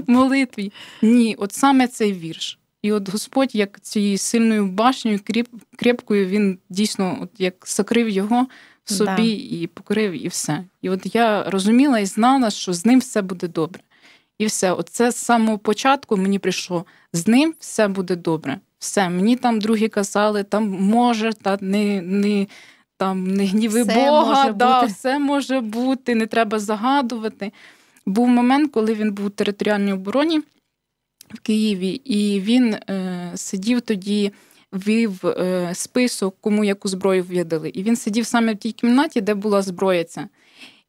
в 0.07 0.11
молитві. 0.11 0.73
Ні, 1.03 1.37
от 1.39 1.53
саме 1.53 1.89
цей 1.89 2.13
вірш. 2.13 2.59
І 2.83 2.93
от 2.93 3.09
Господь, 3.09 3.55
як 3.55 3.81
цією 3.81 4.19
сильною 4.19 4.67
башнею, 4.67 5.21
кріп, 5.25 5.49
крепкою, 5.77 6.27
він 6.27 6.59
дійсно, 6.69 7.19
от 7.23 7.31
як 7.39 7.55
сокрив 7.67 8.09
його 8.09 8.47
собі 8.89 9.37
Да. 9.51 9.57
і 9.57 9.67
покрив, 9.75 10.25
і 10.25 10.29
все. 10.29 10.65
І 10.83 10.91
от 10.91 11.15
я 11.15 11.43
розуміла 11.51 11.99
і 11.99 12.07
знала, 12.07 12.51
що 12.51 12.73
з 12.73 12.87
ним 12.87 12.99
все 12.99 13.23
буде 13.23 13.49
добре. 13.49 13.81
І 14.39 14.47
все, 14.47 14.73
оце 14.73 15.11
з 15.11 15.17
самого 15.17 15.59
початку 15.59 16.17
мені 16.17 16.39
прийшло. 16.39 16.85
З 17.13 17.27
ним 17.27 17.55
все 17.59 17.89
буде 17.89 18.17
добре. 18.17 18.61
Все, 18.79 19.09
мені 19.09 19.37
там 19.37 19.61
другі 19.61 19.89
казали, 19.89 20.43
там 20.43 20.69
може, 20.69 21.33
та 21.33 21.59
не, 21.61 22.03
не, 22.03 22.47
там, 22.97 23.27
не 23.27 23.47
гніви 23.47 23.83
Все 23.83 23.95
Бога, 23.95 24.35
може 24.43 24.53
да, 24.53 24.81
бути. 24.81 24.93
все 24.93 25.19
може 25.19 25.61
бути, 25.61 26.15
не 26.15 26.27
треба 26.27 26.59
загадувати. 26.59 27.53
Був 28.07 28.29
момент, 28.29 28.73
коли 28.73 28.95
він 28.95 29.13
був 29.13 29.27
у 29.27 29.31
територіальній 29.31 29.93
обороні 29.93 30.41
в 31.35 31.41
Києві, 31.41 31.89
і 32.05 32.41
він 32.41 32.75
е, 32.75 33.33
сидів 33.35 33.81
тоді, 33.81 34.33
вів 34.73 35.27
е, 35.27 35.71
список, 35.75 36.37
кому 36.41 36.65
яку 36.65 36.89
зброю 36.89 37.23
в'ядали. 37.23 37.69
І 37.69 37.83
він 37.83 37.97
сидів 37.97 38.27
саме 38.27 38.55
в 38.55 38.57
тій 38.57 38.73
кімнаті, 38.73 39.21
де 39.21 39.35
була 39.35 39.63
зброя 39.63 40.05
ця. 40.05 40.29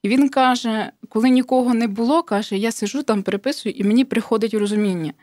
І 0.03 0.09
він 0.09 0.29
каже: 0.29 0.91
коли 1.09 1.29
нікого 1.29 1.73
не 1.73 1.87
було, 1.87 2.23
каже, 2.23 2.57
я 2.57 2.71
сижу 2.71 3.03
там, 3.03 3.23
переписую, 3.23 3.75
і 3.75 3.83
мені 3.83 4.05
приходить 4.05 4.53
розуміння. 4.53 5.13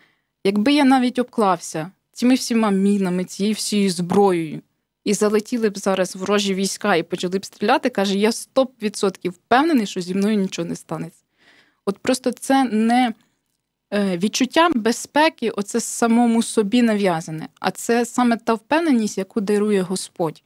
Якби 0.45 0.73
я 0.73 0.85
навіть 0.85 1.19
обклався 1.19 1.91
цими 2.13 2.35
всіма 2.35 2.71
мінами, 2.71 3.25
цією 3.25 3.55
всією 3.55 3.91
зброєю, 3.91 4.61
і 5.05 5.15
залетіли 5.15 5.71
б 5.71 5.79
зараз 5.79 6.17
ворожі 6.17 6.55
війська 6.55 6.97
і 6.97 7.03
почали 7.03 7.39
б 7.39 7.45
стріляти, 7.45 7.91
каже, 7.91 8.19
я 8.19 8.31
100% 8.31 9.29
впевнений, 9.29 9.87
що 9.87 10.01
зі 10.01 10.15
мною 10.15 10.37
нічого 10.37 10.69
не 10.69 10.77
станеться. 10.77 11.23
От 11.85 11.99
просто 11.99 12.33
це 12.33 12.65
не 12.65 13.15
відчуття 13.93 14.71
безпеки, 14.75 15.51
оце 15.51 15.81
самому 15.81 16.43
собі 16.43 16.83
нав'язане, 16.83 17.49
а 17.61 17.71
це 17.71 18.05
саме 18.05 18.37
та 18.37 18.55
впевненість, 18.55 19.19
яку 19.19 19.41
дарує 19.41 19.83
Господь. 19.83 20.43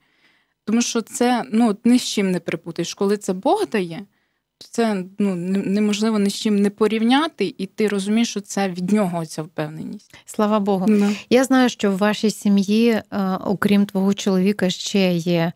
Тому 0.64 0.82
що 0.82 1.02
це 1.02 1.44
ну, 1.52 1.76
ні 1.84 1.98
з 1.98 2.02
чим 2.02 2.30
не 2.30 2.40
припутаєш. 2.40 2.94
Коли 2.94 3.16
це 3.16 3.32
Бог 3.32 3.66
дає, 3.72 4.04
то 4.58 4.66
це 4.70 5.04
ну, 5.18 5.34
неможливо 5.34 6.18
ні 6.18 6.30
з 6.30 6.34
чим 6.34 6.62
не 6.62 6.70
порівняти, 6.70 7.54
і 7.58 7.66
ти 7.66 7.88
розумієш, 7.88 8.30
що 8.30 8.40
це 8.40 8.68
від 8.68 8.92
нього 8.92 9.26
ця 9.26 9.42
впевненість. 9.42 10.14
Слава 10.24 10.60
Богу. 10.60 10.86
Да. 10.88 11.10
Я 11.30 11.44
знаю, 11.44 11.68
що 11.68 11.90
в 11.90 11.98
вашій 11.98 12.30
сім'ї, 12.30 12.90
е, 12.90 13.04
окрім 13.44 13.86
твого 13.86 14.14
чоловіка, 14.14 14.70
ще 14.70 15.14
є 15.14 15.52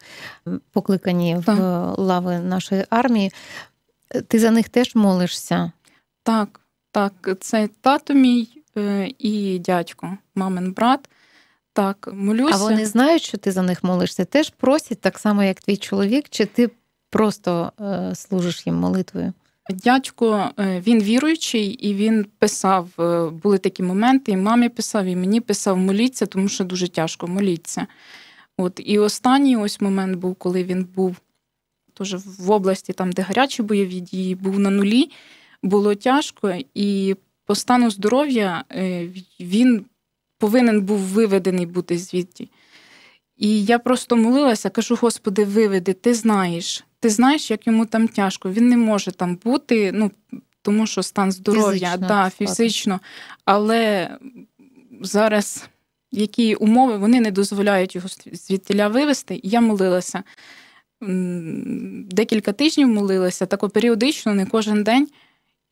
покликані 0.72 1.36
в 1.46 1.54
лави 1.98 2.38
нашої 2.38 2.84
армії. 2.90 3.32
Е, 4.14 4.20
Ти 4.20 4.38
за 4.38 4.50
них 4.50 4.68
теж 4.68 4.94
молишся? 4.94 5.72
Так, 6.22 6.60
так, 6.94 7.36
це 7.40 7.68
тато 7.80 8.14
мій 8.14 8.48
е, 8.76 9.08
і 9.18 9.58
дядько, 9.58 10.18
мамин 10.34 10.72
брат. 10.72 11.08
Так, 11.72 12.08
молюся. 12.12 12.54
А 12.54 12.58
вони 12.58 12.86
знають, 12.86 13.22
що 13.22 13.38
ти 13.38 13.52
за 13.52 13.62
них 13.62 13.84
молишся? 13.84 14.24
Теж 14.24 14.50
просять 14.50 15.00
так 15.00 15.18
само, 15.18 15.44
як 15.44 15.60
твій 15.60 15.76
чоловік, 15.76 16.24
чи 16.30 16.46
ти 16.46 16.70
просто 17.10 17.72
е, 17.80 18.14
служиш 18.14 18.66
їм 18.66 18.74
молитвою? 18.74 19.32
Дядько 19.70 20.50
е, 20.58 20.82
він 20.86 21.02
віруючий, 21.02 21.66
і 21.66 21.94
він 21.94 22.26
писав. 22.38 22.88
Були 23.42 23.58
такі 23.58 23.82
моменти, 23.82 24.32
і 24.32 24.36
мамі 24.36 24.68
писав, 24.68 25.04
і 25.04 25.16
мені 25.16 25.40
писав 25.40 25.78
моліться, 25.78 26.26
тому 26.26 26.48
що 26.48 26.64
дуже 26.64 26.88
тяжко 26.88 27.26
моліться. 27.26 27.86
От 28.56 28.80
і 28.84 28.98
останній 28.98 29.56
ось 29.56 29.80
момент 29.80 30.18
був, 30.18 30.34
коли 30.34 30.64
він 30.64 30.84
був 30.84 31.16
теж 31.94 32.14
в 32.38 32.50
області, 32.50 32.92
там, 32.92 33.12
де 33.12 33.22
гарячі 33.22 33.62
бойові 33.62 34.00
дії, 34.00 34.34
був 34.34 34.58
на 34.58 34.70
нулі, 34.70 35.10
було 35.64 35.94
тяжко, 35.94 36.54
і 36.74 37.16
по 37.46 37.54
стану 37.54 37.90
здоров'я 37.90 38.64
е, 38.70 39.08
він 39.40 39.84
повинен 40.38 40.82
був 40.82 40.98
виведений 40.98 41.66
бути 41.66 41.98
звідти. 41.98 42.48
І 43.36 43.64
я 43.64 43.78
просто 43.78 44.16
молилася, 44.16 44.70
кажу: 44.70 44.98
Господи, 45.00 45.44
виведи, 45.44 45.92
ти 45.92 46.14
знаєш, 46.14 46.84
ти 47.00 47.10
знаєш, 47.10 47.50
як 47.50 47.66
йому 47.66 47.86
там 47.86 48.08
тяжко. 48.08 48.50
Він 48.50 48.68
не 48.68 48.76
може 48.76 49.12
там 49.12 49.38
бути, 49.44 49.92
ну 49.92 50.10
тому 50.62 50.86
що 50.86 51.02
стан 51.02 51.32
здоров'я, 51.32 51.90
Фізично, 51.92 52.08
да, 52.08 52.30
фізично. 52.30 53.00
Але 53.44 54.10
зараз 55.00 55.68
які 56.14 56.54
умови 56.54 56.96
вони 56.96 57.20
не 57.20 57.30
дозволяють 57.30 57.94
його 57.94 58.08
звідтіля 58.32 58.88
вивести. 58.88 59.34
І 59.42 59.48
я 59.48 59.60
молилася. 59.60 60.22
Декілька 62.10 62.52
тижнів 62.52 62.88
молилася, 62.88 63.46
тако 63.46 63.68
періодично, 63.68 64.34
не 64.34 64.46
кожен 64.46 64.84
день. 64.84 65.08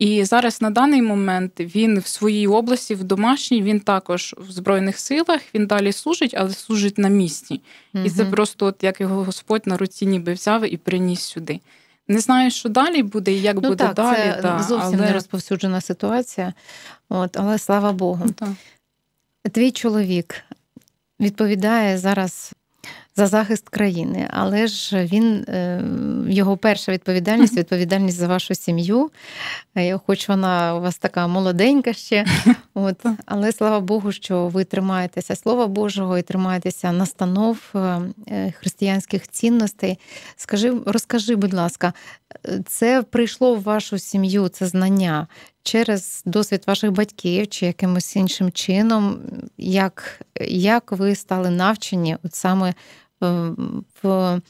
І 0.03 0.25
зараз 0.25 0.63
на 0.63 0.71
даний 0.71 1.03
момент 1.03 1.53
він 1.61 1.99
в 1.99 2.07
своїй 2.07 2.47
області, 2.47 2.95
в 2.95 3.05
домашній, 3.05 3.63
він 3.63 3.81
також 3.81 4.35
в 4.39 4.51
Збройних 4.51 4.99
силах, 4.99 5.41
він 5.55 5.67
далі 5.67 5.93
служить, 5.93 6.35
але 6.39 6.51
служить 6.51 6.99
на 6.99 7.09
місці. 7.09 7.61
І 8.05 8.11
це 8.11 8.25
просто 8.25 8.67
от 8.67 8.83
як 8.83 9.01
його 9.01 9.25
Господь 9.25 9.67
на 9.67 9.77
руці 9.77 10.07
ніби 10.07 10.33
взяв 10.33 10.75
і 10.75 10.77
приніс 10.77 11.21
сюди. 11.21 11.61
Не 12.09 12.19
знаю, 12.19 12.51
що 12.51 12.69
далі 12.69 13.03
буде 13.03 13.33
і 13.33 13.43
як 13.43 13.55
Ну 13.55 13.61
буде 13.61 13.85
так, 13.85 13.95
далі. 13.95 14.17
це 14.17 14.39
да, 14.43 14.63
зовсім 14.63 14.99
але... 14.99 15.07
не 15.07 15.13
розповсюджена 15.13 15.81
ситуація. 15.81 16.53
От, 17.09 17.37
але 17.37 17.59
слава 17.59 17.93
Богу. 17.93 18.27
Да. 18.39 18.49
Твій 19.51 19.71
чоловік 19.71 20.35
відповідає 21.21 21.99
зараз 21.99 22.53
за 23.17 23.27
захист 23.27 23.69
країни, 23.69 24.29
але 24.31 24.67
ж 24.67 25.05
він 25.05 25.45
е, 25.49 25.83
його 26.29 26.57
перша 26.57 26.93
відповідальність 26.93 27.57
відповідальність 27.57 28.17
за 28.17 28.29
вашу 28.29 28.55
сім'ю. 28.55 29.11
Е, 29.77 29.99
Хоч 29.99 30.29
вона 30.29 30.77
у 30.77 30.81
вас 30.81 30.99
така 30.99 31.27
молоденька 31.27 31.93
ще. 31.93 32.27
От, 32.75 33.07
але 33.27 33.53
слава 33.53 33.81
Богу, 33.81 34.13
що 34.13 34.49
ви 34.49 34.65
тримаєтеся 34.65 35.37
Слова 35.37 35.67
Божого 35.67 36.19
і 36.19 36.23
тримаєтеся 36.23 36.93
настанов 36.93 37.59
е, 37.75 38.53
християнських 38.59 39.29
цінностей. 39.29 39.99
Скажи, 40.37 40.73
розкажи, 40.87 41.37
будь 41.37 41.55
ласка, 41.55 41.93
це 42.67 43.03
прийшло 43.03 43.55
в 43.55 43.63
вашу 43.63 43.99
сім'ю, 43.99 44.49
це 44.49 44.67
знання 44.67 45.27
через 45.63 46.23
досвід 46.27 46.63
ваших 46.67 46.93
батьків 46.93 47.49
чи 47.49 47.67
якимось 47.67 48.17
іншим 48.17 48.53
чином, 48.53 49.19
як, 49.59 50.21
як 50.49 50.93
ви 50.93 51.15
стали 51.15 51.51
навчені 51.51 52.17
от 52.23 52.35
саме 52.35 52.75
в 54.03 54.41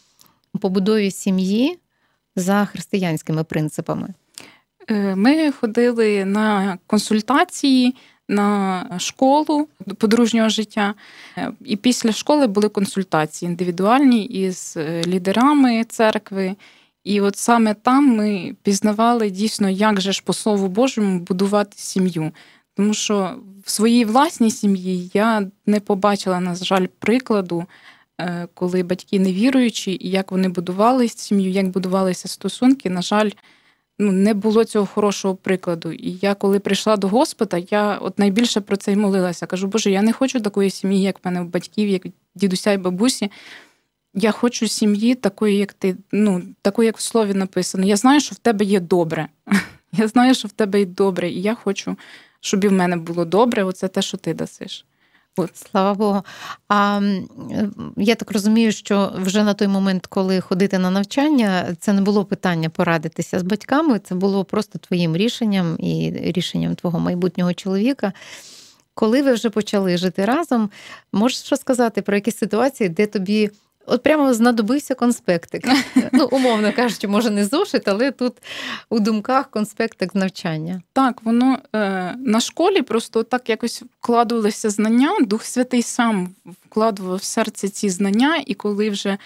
побудові 0.60 1.10
сім'ї 1.10 1.78
за 2.36 2.64
християнськими 2.64 3.44
принципами? 3.44 4.14
Е, 4.90 5.16
Ми 5.16 5.52
ходили 5.52 6.24
на 6.24 6.78
консультації 6.86 7.94
на 8.28 8.86
школу 8.98 9.68
подружнього 9.98 10.48
життя. 10.48 10.94
Е, 11.38 11.52
І 11.64 11.76
після 11.76 12.12
школи 12.12 12.46
були 12.46 12.68
консультації 12.68 13.48
індивідуальні 13.48 14.24
із 14.24 14.74
е, 14.76 15.02
лідерами 15.06 15.84
церкви. 15.84 16.56
І 17.04 17.20
от 17.20 17.36
саме 17.36 17.74
там 17.74 18.16
ми 18.16 18.56
пізнавали 18.62 19.30
дійсно, 19.30 19.68
як 19.68 20.00
же 20.00 20.12
ж 20.12 20.22
по 20.24 20.32
Слову 20.32 20.68
Божому 20.68 21.20
будувати 21.20 21.72
сім'ю. 21.76 22.32
Тому 22.74 22.94
що 22.94 23.36
в 23.64 23.70
своїй 23.70 24.04
власній 24.04 24.50
сім'ї 24.50 25.10
я 25.14 25.46
не 25.66 25.80
побачила, 25.80 26.40
на 26.40 26.54
жаль, 26.54 26.86
прикладу, 26.98 27.60
е, 27.60 27.66
коли 28.54 28.82
батьки 28.82 29.18
невіруючі, 29.18 29.98
і 30.00 30.10
як 30.10 30.32
вони 30.32 30.48
будували 30.48 31.08
сім'ю, 31.08 31.50
як 31.50 31.68
будувалися 31.68 32.28
стосунки. 32.28 32.90
На 32.90 33.02
жаль, 33.02 33.30
ну, 33.98 34.12
не 34.12 34.34
було 34.34 34.64
цього 34.64 34.86
хорошого 34.86 35.34
прикладу. 35.34 35.92
І 35.92 36.18
я, 36.22 36.34
коли 36.34 36.58
прийшла 36.58 36.96
до 36.96 37.08
Господа, 37.08 37.62
я 37.70 37.96
от 37.96 38.18
найбільше 38.18 38.60
про 38.60 38.76
це 38.76 38.92
й 38.92 38.96
молилася. 38.96 39.46
Кажу, 39.46 39.66
Боже, 39.66 39.90
я 39.90 40.02
не 40.02 40.12
хочу 40.12 40.40
такої 40.40 40.70
сім'ї, 40.70 41.02
як 41.02 41.16
в 41.16 41.20
мене 41.24 41.40
у 41.40 41.44
батьків, 41.44 41.88
як 41.88 42.02
дідуся 42.34 42.72
і 42.72 42.78
бабусі. 42.78 43.30
Я 44.14 44.30
хочу 44.30 44.68
сім'ї 44.68 45.14
такої, 45.14 45.56
як 45.56 45.72
ти, 45.72 45.96
ну, 46.12 46.42
такої, 46.62 46.86
як 46.86 46.96
в 46.96 47.00
слові 47.00 47.34
написано. 47.34 47.86
Я 47.86 47.96
знаю, 47.96 48.20
що 48.20 48.34
в 48.34 48.38
тебе 48.38 48.64
є 48.64 48.80
добре. 48.80 49.28
Я 49.92 50.08
знаю, 50.08 50.34
що 50.34 50.48
в 50.48 50.52
тебе 50.52 50.78
є 50.78 50.86
добре, 50.86 51.30
і 51.30 51.42
я 51.42 51.54
хочу, 51.54 51.96
щоб 52.40 52.64
і 52.64 52.68
в 52.68 52.72
мене 52.72 52.96
було 52.96 53.24
добре. 53.24 53.64
Оце 53.64 53.88
те, 53.88 54.02
що 54.02 54.16
ти 54.16 54.34
дасиш. 54.34 54.86
Слава 55.54 55.94
Богу. 55.94 56.22
А 56.68 57.00
е, 57.50 57.68
я 57.96 58.14
так 58.14 58.32
розумію, 58.32 58.72
що 58.72 59.12
вже 59.16 59.44
на 59.44 59.54
той 59.54 59.68
момент, 59.68 60.06
коли 60.06 60.40
ходити 60.40 60.78
на 60.78 60.90
навчання, 60.90 61.76
це 61.80 61.92
не 61.92 62.02
було 62.02 62.24
питання 62.24 62.70
порадитися 62.70 63.38
з 63.38 63.42
батьками, 63.42 63.98
це 63.98 64.14
було 64.14 64.44
просто 64.44 64.78
твоїм 64.78 65.16
рішенням 65.16 65.76
і 65.78 66.12
рішенням 66.16 66.74
твого 66.74 66.98
майбутнього 66.98 67.54
чоловіка. 67.54 68.12
Коли 68.94 69.22
ви 69.22 69.32
вже 69.32 69.50
почали 69.50 69.96
жити 69.96 70.24
разом, 70.24 70.70
можеш 71.12 71.50
розказати 71.50 72.02
про 72.02 72.14
якісь 72.14 72.36
ситуації, 72.36 72.88
де 72.88 73.06
тобі 73.06 73.50
от 73.86 74.02
прямо 74.02 74.34
знадобився 74.34 74.94
конспектик? 74.94 75.68
Ну, 76.12 76.28
умовно 76.30 76.72
кажучи, 76.72 77.08
може, 77.08 77.30
не 77.30 77.44
зошит, 77.44 77.88
але 77.88 78.10
тут 78.10 78.32
у 78.88 79.00
думках 79.00 79.50
конспектик 79.50 80.14
навчання. 80.14 80.82
Так, 80.92 81.22
воно 81.22 81.58
е, 81.72 82.14
на 82.18 82.40
школі 82.40 82.82
просто 82.82 83.22
так 83.22 83.48
якось 83.48 83.82
вкладувалися 84.00 84.70
знання. 84.70 85.10
Дух 85.20 85.44
Святий 85.44 85.82
сам 85.82 86.28
вкладував 86.66 87.16
в 87.16 87.22
серце 87.22 87.68
ці 87.68 87.88
знання, 87.88 88.42
і 88.46 88.54
коли 88.54 88.90
вже 88.90 89.18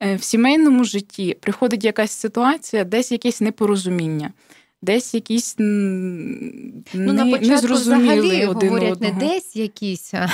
е, 0.00 0.16
в 0.16 0.22
сімейному 0.22 0.84
житті 0.84 1.36
приходить 1.40 1.84
якась 1.84 2.12
ситуація, 2.12 2.84
десь 2.84 3.12
якесь 3.12 3.40
непорозуміння, 3.40 4.30
десь 4.82 5.14
якісь 5.14 5.54
Ну, 5.58 7.12
не, 7.12 7.12
на 7.12 7.24
початку 7.24 7.48
незрозуміли 7.48 8.20
взагалі 8.20 8.46
один 8.46 8.68
говорять 8.68 8.92
одного. 8.92 9.14
не 9.14 9.28
десь 9.28 9.56
якісь, 9.56 10.14
а, 10.14 10.28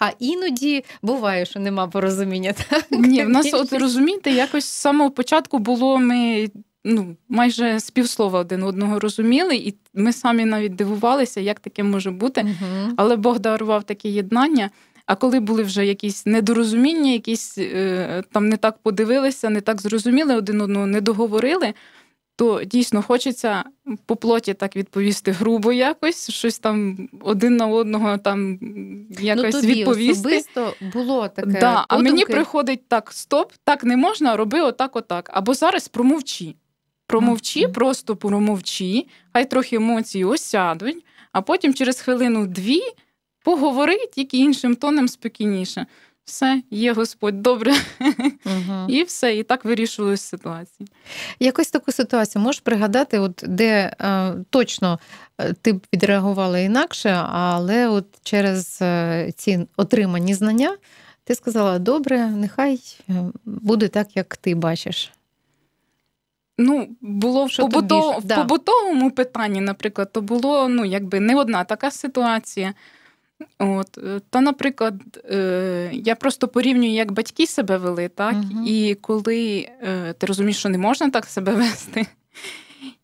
а 0.00 0.10
іноді 0.18 0.84
буває, 1.02 1.46
що 1.46 1.60
нема 1.60 1.86
порозуміння. 1.86 2.54
Так? 2.68 2.86
Ні, 2.90 3.24
в 3.24 3.28
нас, 3.28 3.54
от 3.54 3.72
розумієте, 3.72 4.30
якось 4.30 4.64
з 4.64 4.68
самого 4.68 5.10
початку 5.10 5.58
було 5.58 5.98
ми. 5.98 6.48
Ну, 6.84 7.16
майже 7.28 7.80
з 7.80 7.90
півслова 7.90 8.40
один 8.40 8.62
одного 8.62 8.98
розуміли, 8.98 9.56
і 9.56 9.74
ми 9.94 10.12
самі 10.12 10.44
навіть 10.44 10.74
дивувалися, 10.74 11.40
як 11.40 11.60
таке 11.60 11.82
може 11.82 12.10
бути. 12.10 12.42
Мгм. 12.42 12.94
Але 12.96 13.16
Бог 13.16 13.38
дарував 13.38 13.84
таке 13.84 14.08
єднання. 14.08 14.70
А 15.06 15.14
коли 15.14 15.40
були 15.40 15.62
вже 15.62 15.86
якісь 15.86 16.26
недорозуміння, 16.26 17.12
якісь 17.12 17.58
е, 17.58 18.22
там 18.32 18.48
не 18.48 18.56
так 18.56 18.78
подивилися, 18.82 19.50
не 19.50 19.60
так 19.60 19.80
зрозуміли 19.80 20.36
один 20.36 20.60
одного, 20.60 20.86
не 20.86 21.00
договорили, 21.00 21.74
то 22.38 22.64
дійсно 22.64 23.02
хочеться 23.02 23.64
по 24.06 24.16
плоті 24.16 24.54
так 24.54 24.76
відповісти 24.76 25.32
грубо 25.32 25.72
якось, 25.72 26.30
щось 26.30 26.58
там 26.58 27.08
один 27.20 27.56
на 27.56 27.66
одного 27.66 28.18
там 28.18 28.58
якось 29.20 29.54
ну, 29.54 29.60
тобі 29.60 29.74
відповісти. 29.74 30.28
особисто 30.28 30.74
було 30.92 31.28
таке. 31.28 31.60
Да, 31.60 31.84
а 31.88 31.98
мені 31.98 32.24
приходить 32.24 32.88
так: 32.88 33.12
стоп, 33.12 33.52
так 33.64 33.84
не 33.84 33.96
можна, 33.96 34.36
роби 34.36 34.60
отак, 34.60 34.96
отак. 34.96 35.30
Або 35.32 35.54
зараз 35.54 35.88
промовчи. 35.88 36.54
Промовчи, 37.06 37.62
Мгм. 37.64 37.72
просто 37.72 38.16
промовчи, 38.16 39.06
хай 39.32 39.50
трохи 39.50 39.76
емоції 39.76 40.24
осядуть, 40.24 41.04
а 41.32 41.42
потім 41.42 41.74
через 41.74 42.00
хвилину-дві 42.00 42.80
поговори 43.44 43.96
тільки 44.14 44.38
іншим 44.38 44.76
тоном 44.76 45.08
спокійніше. 45.08 45.86
Все, 46.28 46.62
є 46.70 46.92
Господь, 46.92 47.42
добре. 47.42 47.74
Мгм. 48.44 48.86
І 48.88 49.02
все, 49.02 49.36
і 49.36 49.42
так 49.42 49.64
вирішувалась 49.64 50.22
ситуація. 50.22 50.88
Якось 51.40 51.70
таку 51.70 51.92
ситуацію 51.92 52.42
можеш 52.42 52.60
пригадати, 52.60 53.18
от 53.18 53.44
де 53.48 53.92
е, 54.00 54.34
точно 54.50 54.98
е, 55.38 55.52
ти 55.52 55.72
б 55.72 55.80
відреагувала 55.94 56.58
інакше, 56.58 57.10
але 57.32 57.88
от 57.88 58.04
через 58.22 58.78
е, 58.82 59.32
ці 59.36 59.66
отримані 59.76 60.34
знання 60.34 60.76
ти 61.24 61.34
сказала: 61.34 61.78
добре, 61.78 62.26
нехай 62.26 62.80
е, 63.08 63.12
буде 63.44 63.88
так, 63.88 64.16
як 64.16 64.36
ти 64.36 64.54
бачиш. 64.54 65.12
Ну, 66.58 66.88
було 67.00 67.46
в, 67.46 67.56
тобі 67.56 67.76
в 68.18 68.24
да. 68.24 68.36
побутовому 68.36 69.10
питанні, 69.10 69.60
наприклад, 69.60 70.12
то 70.12 70.20
було 70.20 70.68
ну, 70.68 70.84
якби 70.84 71.20
не 71.20 71.36
одна 71.36 71.64
така 71.64 71.90
ситуація. 71.90 72.74
От. 73.58 73.98
е, 73.98 74.20
Та, 74.30 74.40
наприклад, 74.40 74.94
е, 75.30 75.90
я 75.92 76.14
просто 76.14 76.48
порівнюю, 76.48 76.92
як 76.92 77.12
батьки 77.12 77.46
себе 77.46 77.76
вели, 77.76 78.08
так? 78.08 78.34
Мгм. 78.34 78.64
І 78.66 78.94
коли 78.94 79.68
е, 79.82 80.12
ти 80.12 80.26
розумієш, 80.26 80.58
що 80.58 80.68
не 80.68 80.78
можна 80.78 81.10
так 81.10 81.24
себе 81.24 81.52
вести, 81.54 82.06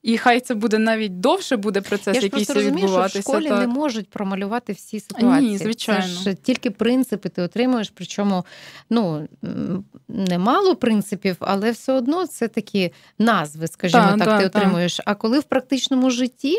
і 0.03 0.19
хай 0.19 0.41
це 0.41 0.55
буде 0.55 0.79
навіть 0.79 1.21
довше 1.21 1.57
буде 1.57 1.81
процес 1.81 2.15
Я 2.15 2.21
ж 2.21 2.27
якийсь 2.27 2.51
що 2.51 2.61
в 3.07 3.09
школі 3.09 3.49
так. 3.49 3.61
не 3.61 3.67
можуть 3.67 4.09
промалювати 4.09 4.73
всі 4.73 5.01
ситуації. 5.01 5.51
Ні, 5.51 5.59
звичайно. 5.59 6.03
Це 6.03 6.09
ж 6.09 6.35
тільки 6.35 6.71
принципи 6.71 7.29
ти 7.29 7.43
отримуєш, 7.43 7.93
причому 7.95 8.45
ну, 8.91 9.29
немало 10.09 10.77
принципів, 10.77 11.37
але 11.41 11.71
все 11.71 11.93
одно 11.93 12.27
це 12.27 12.49
такі 12.49 12.93
назви, 13.19 13.67
скажімо 13.67 14.03
Так, 14.03 14.19
так, 14.19 14.29
так, 14.29 14.39
ти 14.39 14.49
так. 14.49 14.57
отримуєш. 14.63 15.01
А 15.05 15.15
коли 15.15 15.39
в 15.39 15.45
практичному 15.45 16.11
житті, 16.11 16.59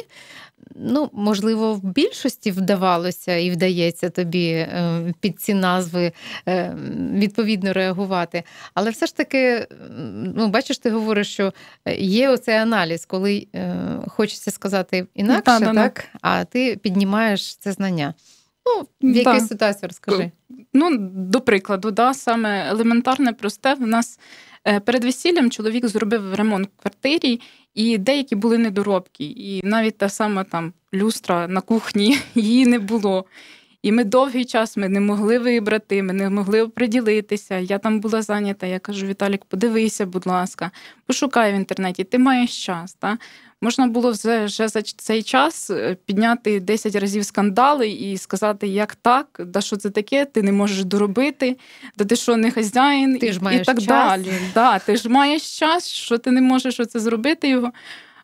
ну, 0.76 1.10
можливо, 1.14 1.74
в 1.74 1.84
більшості 1.84 2.52
вдавалося 2.52 3.36
і 3.36 3.52
вдається 3.52 4.10
тобі 4.10 4.48
е, 4.48 5.14
під 5.20 5.42
ці 5.42 5.54
назви 5.54 6.12
е, 6.48 6.78
відповідно 7.14 7.74
реагувати. 7.74 8.44
Але 8.74 8.90
все 8.90 9.06
ж 9.06 9.16
таки, 9.16 9.68
ну, 10.36 10.48
бачиш, 10.48 10.78
ти 10.78 10.90
говориш, 10.90 11.34
що 11.34 11.54
є 11.98 12.30
оцей 12.30 12.56
аналіз, 12.56 13.06
коли 13.06 13.48
е, 13.56 13.78
хочеться 14.08 14.52
сказати 14.52 15.08
інакше, 15.16 15.44
да, 15.46 15.60
да. 15.60 15.74
так, 15.74 16.06
а 16.22 16.44
ти 16.46 16.76
піднімаєш 16.78 17.56
це 17.56 17.72
знання. 17.72 18.14
Ну, 18.66 18.88
в 19.02 19.16
якій 19.16 19.40
ситуації 19.40 19.88
розкажи. 19.88 20.32
Ну, 20.74 20.98
до 21.12 21.42
прикладу, 21.42 21.92
да, 21.92 22.14
саме 22.14 22.70
елементарне, 22.70 23.34
просте. 23.34 23.74
В 23.74 23.88
нас 23.88 24.20
е, 24.68 24.80
перед 24.80 25.04
весіллям 25.04 25.52
чоловік 25.52 25.88
зробив 25.88 26.34
ремонт 26.34 26.68
в 26.68 26.82
квартирі, 26.82 27.42
і 27.76 27.98
деякі 27.98 28.36
були 28.36 28.58
недоробки. 28.58 29.24
І 29.24 29.62
навіть 29.64 29.98
та 29.98 30.10
сама 30.10 30.44
там 30.44 30.74
люстра 30.94 31.48
на 31.48 31.62
кухні 31.62 32.18
її 32.36 32.66
не 32.66 32.80
було. 32.80 33.26
І 33.82 33.92
ми 33.92 34.04
довгий 34.04 34.46
час 34.46 34.78
ми 34.78 34.90
не 34.90 35.00
могли 35.00 35.40
вибрати, 35.40 36.04
ми 36.04 36.14
не 36.14 36.30
могли 36.30 36.62
оприділитися. 36.62 37.58
Я 37.58 37.78
там 37.78 38.00
була 38.00 38.22
зайнята. 38.22 38.68
Я 38.68 38.80
кажу: 38.80 39.08
Віталік, 39.08 39.46
подивися, 39.46 40.06
будь 40.06 40.28
ласка, 40.28 40.72
пошукай 41.06 41.54
в 41.54 41.56
інтернеті, 41.56 42.04
ти 42.04 42.18
маєш 42.18 42.66
час. 42.66 42.94
Та? 42.94 43.18
Можна 43.66 43.88
було 43.88 44.12
вже, 44.12 44.48
за 44.48 44.82
цей 44.82 45.24
час 45.24 45.70
е, 45.70 45.98
підняти 46.06 46.60
10 46.60 46.96
разів 46.96 47.26
скандали 47.26 47.90
і 47.90 48.18
сказати, 48.18 48.68
як 48.68 48.96
так, 48.96 49.42
да 49.46 49.62
що 49.62 49.76
це 49.76 49.90
таке, 49.90 50.26
ти 50.26 50.42
не 50.42 50.52
можеш 50.52 50.84
доробити, 50.84 51.58
да 51.98 52.06
ти 52.06 52.16
що 52.16 52.38
не 52.38 52.52
хазяїн, 52.52 53.20
Ти 53.20 53.28
і, 53.28 53.34
ж 53.34 53.44
маєш 53.44 53.62
і 53.62 53.66
так 53.66 53.78
час. 53.78 53.86
далі. 53.86 54.34
Да, 54.54 54.80
ти 54.80 54.98
ж 54.98 55.10
маєш 55.10 55.60
час, 55.60 55.88
що 55.88 56.18
ти 56.18 56.32
не 56.32 56.42
можеш 56.42 56.80
оце 56.80 57.00
зробити 57.00 57.50
його. 57.50 57.72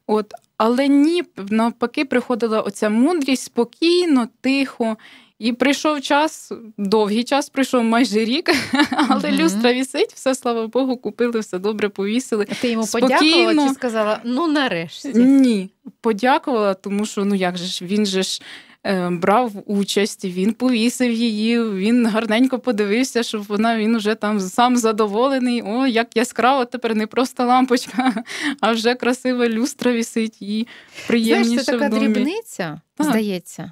От. 0.07 0.33
Але 0.57 0.87
ні, 0.87 1.23
навпаки, 1.49 2.05
приходила 2.05 2.61
оця 2.61 2.89
мудрість 2.89 3.43
спокійно, 3.43 4.27
тихо. 4.41 4.97
І 5.41 5.53
прийшов 5.53 6.01
час, 6.01 6.51
довгий 6.77 7.23
час, 7.23 7.49
прийшов 7.49 7.83
майже 7.83 8.25
рік, 8.25 8.49
але 9.09 9.31
Мгм. 9.31 9.39
люстра 9.41 9.73
вісить, 9.73 10.13
все, 10.13 10.35
слава 10.35 10.67
Богу, 10.67 10.97
купили, 10.97 11.39
все 11.39 11.59
добре 11.59 11.89
повісили. 11.89 12.45
А 12.51 12.53
Ти 12.61 12.71
йому 12.71 12.83
Спокійно. 12.87 13.09
подякувала 13.19 13.67
чи 13.67 13.73
сказала, 13.73 14.19
ну 14.23 14.47
нарешті. 14.47 15.07
Ні, 15.15 15.69
подякувала, 16.01 16.73
тому 16.73 17.05
що 17.05 17.25
ну 17.25 17.35
як 17.35 17.57
же 17.57 17.65
ж 17.65 17.85
він 17.85 18.05
же 18.05 18.23
ж 18.23 18.41
е, 18.85 19.09
брав 19.09 19.51
участь, 19.65 20.25
він 20.25 20.53
повісив 20.53 21.11
її, 21.11 21.63
він 21.63 22.07
гарненько 22.07 22.59
подивився, 22.59 23.23
щоб 23.23 23.43
вона 23.43 23.77
він 23.77 23.95
уже 23.95 24.15
там 24.15 24.39
сам 24.39 24.77
задоволений. 24.77 25.63
О, 25.65 25.87
як 25.87 26.07
яскраво 26.17 26.65
тепер 26.65 26.95
не 26.95 27.07
просто 27.07 27.45
лампочка, 27.45 28.23
а 28.59 28.71
вже 28.71 28.95
красива 28.95 29.47
люстра 29.49 29.91
вісить 29.91 30.41
і 30.41 30.67
приємніше 31.07 31.49
Знаєш, 31.49 31.65
це 31.65 31.71
така 31.71 31.87
в 31.87 31.89
домі. 31.89 32.07
дрібниця. 32.07 32.81
Здається. 33.03 33.71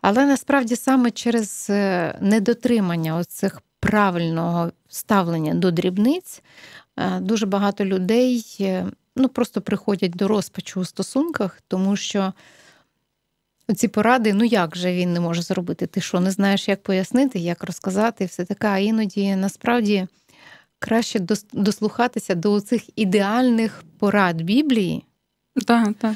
Але 0.00 0.26
насправді 0.26 0.76
саме 0.76 1.10
через 1.10 1.66
е, 1.70 2.18
недотримання 2.20 3.16
оцих 3.16 3.60
правильного 3.80 4.72
ставлення 4.88 5.54
до 5.54 5.70
дрібниць 5.70 6.42
е, 6.96 7.20
дуже 7.20 7.46
багато 7.46 7.84
людей 7.84 8.56
е, 8.60 8.86
ну, 9.16 9.28
просто 9.28 9.60
приходять 9.60 10.10
до 10.10 10.28
розпачу 10.28 10.80
у 10.80 10.84
стосунках, 10.84 11.58
тому 11.68 11.96
що 11.96 12.32
ці 13.76 13.88
поради, 13.88 14.32
ну 14.32 14.44
як 14.44 14.76
же 14.76 14.92
він 14.92 15.12
не 15.12 15.20
може 15.20 15.42
зробити? 15.42 15.86
Ти 15.86 16.00
що, 16.00 16.20
не 16.20 16.30
знаєш, 16.30 16.68
як 16.68 16.82
пояснити, 16.82 17.38
як 17.38 17.64
розказати, 17.64 18.24
і 18.24 18.26
все 18.26 18.44
таке. 18.44 18.68
А 18.68 18.78
іноді 18.78 19.36
насправді 19.36 20.06
краще 20.78 21.20
дослухатися 21.52 22.34
до 22.34 22.60
цих 22.60 22.98
ідеальних 22.98 23.84
порад 23.98 24.42
Біблії. 24.42 25.04
Так, 25.66 25.94
так. 25.98 26.14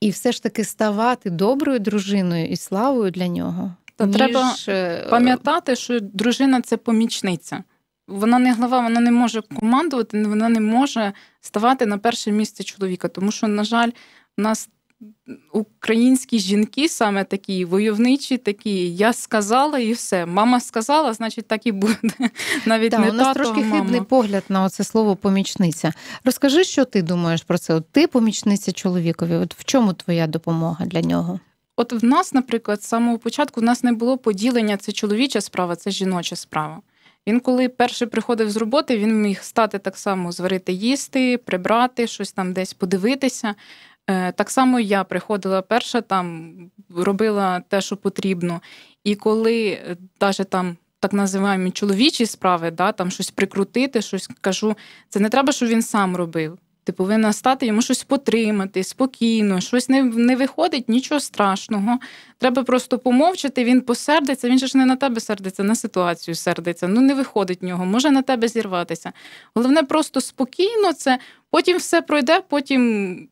І 0.00 0.10
все 0.10 0.32
ж 0.32 0.42
таки 0.42 0.64
ставати 0.64 1.30
доброю 1.30 1.78
дружиною 1.78 2.46
і 2.46 2.56
славою 2.56 3.10
для 3.10 3.28
нього. 3.28 3.74
Та 3.96 4.06
ніж, 4.06 4.16
треба 4.16 4.54
е, 4.68 5.06
Пам'ятати, 5.10 5.76
що 5.76 6.00
дружина 6.00 6.60
це 6.60 6.76
помічниця. 6.76 7.64
Вона 8.08 8.38
не 8.38 8.52
глава, 8.52 8.80
вона 8.80 9.00
не 9.00 9.10
може 9.10 9.42
командувати, 9.42 10.24
вона 10.24 10.48
не 10.48 10.60
може 10.60 11.12
ставати 11.40 11.86
на 11.86 11.98
перше 11.98 12.32
місце 12.32 12.64
чоловіка. 12.64 13.08
Тому 13.08 13.32
що, 13.32 13.48
на 13.48 13.64
жаль, 13.64 13.90
у 14.38 14.42
нас 14.42 14.68
українські 15.52 16.38
жінки 16.38 16.88
саме 16.88 17.24
такі 17.24 17.64
войовничі, 17.64 18.36
такі 18.38 18.94
я 18.94 19.12
сказала 19.12 19.78
і 19.78 19.92
все. 19.92 20.26
Мама 20.26 20.60
сказала, 20.60 21.12
значить 21.12 21.48
так 21.48 21.66
і 21.66 21.72
буде. 21.72 21.94
Навіть 22.66 22.90
Да, 22.90 22.98
не 22.98 23.10
у 23.10 23.12
нас 23.12 23.26
тато, 23.26 23.34
трошки 23.34 23.64
мама. 23.64 23.76
хибний 23.76 24.00
погляд 24.00 24.44
на 24.48 24.64
оце 24.64 24.84
слово 24.84 25.16
помічниця. 25.16 25.92
Розкажи, 26.24 26.64
що 26.64 26.84
ти 26.84 27.02
думаєш 27.02 27.42
про 27.42 27.58
це? 27.58 27.74
От 27.74 27.90
ти 27.92 28.06
помічниця 28.06 28.72
чоловікові. 28.72 29.34
От 29.34 29.54
в 29.54 29.64
чому 29.64 29.92
твоя 29.92 30.26
допомога 30.26 30.86
для 30.86 31.00
нього? 31.00 31.40
От 31.76 31.92
в 31.92 32.04
нас, 32.04 32.34
наприклад, 32.34 32.82
з 32.82 32.86
самого 32.86 33.18
початку 33.18 33.60
в 33.60 33.64
нас 33.64 33.84
не 33.84 33.92
було 33.92 34.18
поділення 34.18 34.76
це 34.76 34.92
чоловіча 34.92 35.40
справа, 35.40 35.76
це 35.76 35.90
жіноча 35.90 36.36
справа. 36.36 36.80
Він, 37.26 37.40
коли 37.40 37.68
перший 37.68 38.08
приходив 38.08 38.50
з 38.50 38.56
роботи, 38.56 38.98
він 38.98 39.22
міг 39.22 39.42
стати 39.42 39.78
так 39.78 39.96
само 39.96 40.32
зварити 40.32 40.72
їсти, 40.72 41.38
прибрати, 41.38 42.06
щось 42.06 42.32
там 42.32 42.52
десь 42.52 42.72
подивитися. 42.72 43.54
Е, 44.10 44.32
Так 44.32 44.50
само 44.50 44.80
я 44.80 45.04
приходила 45.04 45.62
перша, 45.62 46.00
там 46.00 46.54
робила 46.96 47.60
те, 47.68 47.80
що 47.80 47.96
потрібно. 47.96 48.60
І 49.04 49.14
коли 49.14 49.78
навіть 50.20 50.50
там 50.50 50.76
так 51.00 51.12
називаємо 51.12 51.70
чоловічі 51.70 52.26
справи, 52.26 52.70
да, 52.70 52.92
там 52.92 53.10
щось 53.10 53.30
прикрутити, 53.30 54.02
щось 54.02 54.28
кажу, 54.40 54.76
це 55.08 55.20
не 55.20 55.28
треба, 55.28 55.52
щоб 55.52 55.68
він 55.68 55.82
сам 55.82 56.16
робив. 56.16 56.58
Ти 56.84 56.92
повинна 56.92 57.32
стати 57.32 57.66
йому 57.66 57.82
щось 57.82 58.04
потримати 58.04 58.84
спокійно, 58.84 59.60
щось 59.60 59.88
не, 59.88 60.02
не 60.02 60.36
виходить, 60.36 60.88
нічого 60.88 61.20
страшного. 61.20 61.98
Треба 62.38 62.62
просто 62.62 62.98
помовчати, 62.98 63.64
він 63.64 63.80
посердиться. 63.80 64.48
Він 64.48 64.58
же 64.58 64.66
ж 64.66 64.78
не 64.78 64.86
на 64.86 64.96
тебе 64.96 65.20
сердиться, 65.20 65.64
на 65.64 65.74
ситуацію 65.74 66.34
сердиться. 66.34 66.88
Ну 66.88 67.00
не 67.00 67.14
виходить 67.14 67.62
в 67.62 67.64
нього, 67.64 67.86
може 67.86 68.10
на 68.10 68.22
тебе 68.22 68.48
зірватися. 68.48 69.12
Головне, 69.54 69.82
просто 69.82 70.20
спокійно 70.20 70.92
це, 70.92 71.18
потім 71.50 71.76
все 71.76 72.02
пройде, 72.02 72.40
потім 72.48 73.28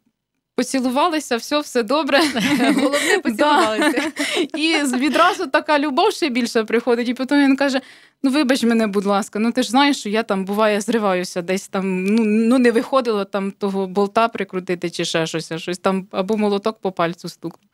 поцілувалися, 0.58 1.36
все, 1.36 1.60
все 1.60 1.82
добре. 1.82 2.18
Головне, 2.74 3.18
поцілувалися. 3.22 4.12
І 4.56 4.74
відразу 4.96 5.46
така 5.46 5.78
любов 5.78 6.12
ще 6.12 6.28
більше 6.28 6.64
приходить. 6.64 7.08
І 7.08 7.14
потім 7.14 7.38
він 7.38 7.56
каже: 7.56 7.80
Ну, 8.22 8.30
вибач 8.30 8.62
мене, 8.62 8.86
будь 8.86 9.04
ласка, 9.04 9.38
ну 9.38 9.52
ти 9.52 9.62
ж 9.62 9.70
знаєш, 9.70 9.98
що 9.98 10.08
я 10.08 10.22
там 10.22 10.44
буває 10.44 10.80
зриваюся, 10.80 11.42
десь 11.42 11.68
там 11.68 12.04
ну, 12.04 12.24
ну 12.24 12.58
не 12.58 12.70
виходило 12.70 13.24
там 13.24 13.50
того 13.50 13.86
болта 13.86 14.28
прикрутити 14.28 14.90
чи 14.90 15.04
ще 15.04 15.26
щось, 15.26 15.52
щось 15.56 15.78
там 15.78 16.06
або 16.10 16.36
молоток 16.36 16.78
по 16.80 16.92
пальцю 16.92 17.28
стукнув. 17.28 17.70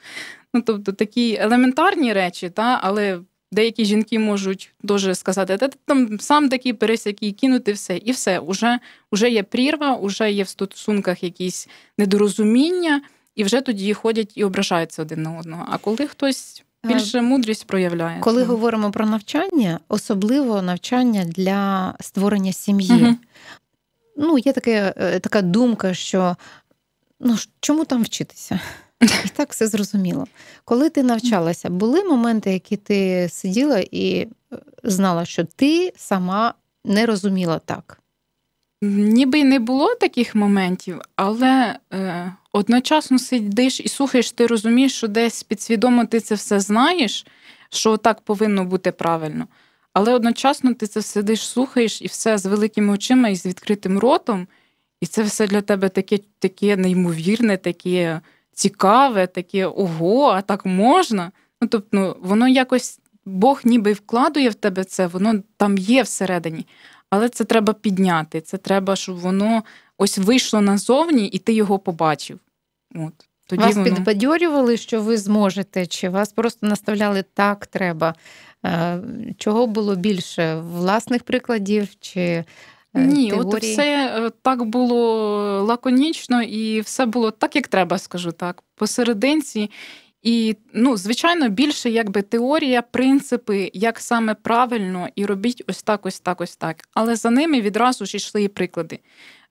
Ну, 0.54 0.62
тобто 0.66 0.92
такі 0.92 1.36
елементарні 1.40 2.12
речі, 2.12 2.50
та, 2.50 2.80
але 2.82 3.20
деякі 3.54 3.84
жінки 3.84 4.18
можуть 4.18 4.72
дуже 4.82 5.14
сказати, 5.14 5.56
та 5.56 5.68
ти 5.68 5.78
там 5.84 6.20
сам 6.20 6.48
такий 6.48 6.72
пересякий, 6.72 7.32
кинути 7.32 7.72
все, 7.72 7.96
і 7.96 8.12
все. 8.12 8.38
Уже, 8.38 8.78
уже 9.10 9.30
є 9.30 9.42
прірва, 9.42 9.94
уже 9.96 10.32
є 10.32 10.42
в 10.42 10.48
стосунках 10.48 11.22
якісь 11.22 11.68
недорозуміння, 11.98 13.02
і 13.34 13.44
вже 13.44 13.60
тоді 13.60 13.94
ходять 13.94 14.32
і 14.34 14.44
ображаються 14.44 15.02
один 15.02 15.22
на 15.22 15.38
одного. 15.38 15.66
А 15.70 15.78
коли 15.78 16.06
хтось 16.06 16.62
більше 16.84 17.22
мудрість 17.22 17.66
проявляє. 17.66 18.20
Коли 18.20 18.44
говоримо 18.44 18.90
про 18.90 19.06
навчання, 19.06 19.80
особливо 19.88 20.62
навчання 20.62 21.24
для 21.24 21.94
створення 22.00 22.52
сім'ї. 22.52 22.92
Мгм. 22.92 23.18
Ну, 24.16 24.38
є 24.38 24.52
таке, 24.52 24.94
е, 24.96 25.20
така 25.20 25.42
думка, 25.42 25.94
що 25.94 26.36
ну 27.20 27.36
чому 27.60 27.84
там 27.84 28.02
вчитися? 28.02 28.60
І 29.04 29.28
так 29.36 29.52
все 29.52 29.66
зрозуміло. 29.66 30.26
Коли 30.64 30.90
ти 30.90 31.02
навчалася, 31.02 31.70
були 31.70 32.04
моменти, 32.04 32.52
які 32.52 32.76
ти 32.76 33.28
сиділа 33.30 33.84
і 33.90 34.16
е, 34.18 34.28
знала, 34.84 35.24
що 35.24 35.44
ти 35.44 35.92
сама 35.96 36.54
не 36.84 37.06
розуміла 37.06 37.58
так. 37.58 38.00
Ніби 38.82 39.38
й 39.38 39.44
не 39.44 39.58
було 39.58 39.94
таких 39.94 40.34
моментів, 40.34 41.00
але 41.16 41.78
е, 41.92 42.32
одночасно 42.52 43.18
сидиш 43.18 43.80
і 43.80 43.88
слухаєш, 43.88 44.32
ти 44.32 44.46
розумієш, 44.46 44.96
що 44.96 45.08
десь 45.08 45.42
підсвідомо 45.42 46.04
ти 46.04 46.20
це 46.20 46.34
все 46.34 46.60
знаєш, 46.60 47.26
що 47.70 47.96
так 47.96 48.20
повинно 48.20 48.64
бути 48.64 48.92
правильно. 48.92 49.46
Але 49.92 50.14
одночасно 50.14 50.74
ти 50.74 50.86
це 50.86 51.02
сидиш, 51.02 51.48
слухаєш 51.48 52.02
і 52.02 52.06
все 52.06 52.38
з 52.38 52.46
великими 52.46 52.92
очима 52.92 53.28
і 53.28 53.36
з 53.36 53.46
відкритим 53.46 53.98
ротом, 53.98 54.46
і 55.00 55.06
це 55.06 55.22
все 55.22 55.46
для 55.46 55.60
тебе 55.60 55.88
таке, 55.88 56.18
таке 56.38 56.76
неймовірне, 56.76 57.56
таке 57.56 58.20
цікаве, 58.54 59.26
таке 59.26 59.66
ого, 59.66 60.26
а 60.26 60.42
так 60.42 60.66
можна. 60.66 61.32
Ну, 61.60 61.68
тобто, 61.68 61.88
ну, 61.92 62.16
воно 62.20 62.48
якось 62.48 63.00
Бог 63.24 63.60
ніби 63.64 63.92
вкладує 63.92 64.48
в 64.48 64.54
тебе 64.54 64.84
це, 64.84 65.06
воно 65.06 65.42
там 65.56 65.78
є 65.78 66.02
всередині. 66.02 66.66
Але 67.10 67.28
це 67.28 67.44
треба 67.44 67.72
підняти. 67.72 68.40
Це 68.40 68.56
треба, 68.56 68.96
щоб 68.96 69.16
воно 69.16 69.62
ось 69.98 70.18
вийшло 70.18 70.60
назовні, 70.60 71.26
і 71.26 71.38
ти 71.38 71.52
його 71.52 71.78
побачив. 71.78 72.38
От. 72.94 73.12
Тоді 73.46 73.62
вас 73.62 73.74
воно... 73.74 73.84
підбадьорювали, 73.84 74.76
що 74.76 75.02
ви 75.02 75.18
зможете, 75.18 75.86
чи 75.86 76.08
вас 76.08 76.32
просто 76.32 76.66
наставляли 76.66 77.24
так 77.34 77.66
треба? 77.66 78.14
Е, 78.66 78.98
Чого 79.38 79.66
було 79.66 79.94
більше? 79.94 80.54
Власних 80.54 81.22
прикладів 81.22 81.88
чи 82.00 82.44
Ні, 82.94 83.30
теорії? 83.30 83.54
от 83.54 83.62
все 83.62 84.22
е, 84.26 84.30
так 84.42 84.64
було 84.64 85.62
лаконічно, 85.62 86.42
і 86.42 86.80
все 86.80 87.06
було 87.06 87.30
так, 87.30 87.56
як 87.56 87.68
треба, 87.68 87.98
скажу 87.98 88.32
так, 88.32 88.62
посерединці. 88.74 89.70
І, 90.22 90.56
ну, 90.72 90.96
звичайно, 90.96 91.48
більше 91.48 91.90
якби 91.90 92.22
теорія, 92.22 92.82
принципи, 92.82 93.70
як 93.74 94.00
саме 94.00 94.34
правильно, 94.34 95.08
і 95.16 95.26
робіть 95.26 95.62
ось 95.68 95.82
так, 95.82 96.06
ось 96.06 96.20
так, 96.20 96.40
ось 96.40 96.56
так. 96.56 96.88
Але 96.94 97.16
за 97.16 97.30
ними 97.30 97.60
відразу 97.60 98.06
ж 98.06 98.16
йшли 98.16 98.42
і 98.42 98.48
приклади. 98.48 98.98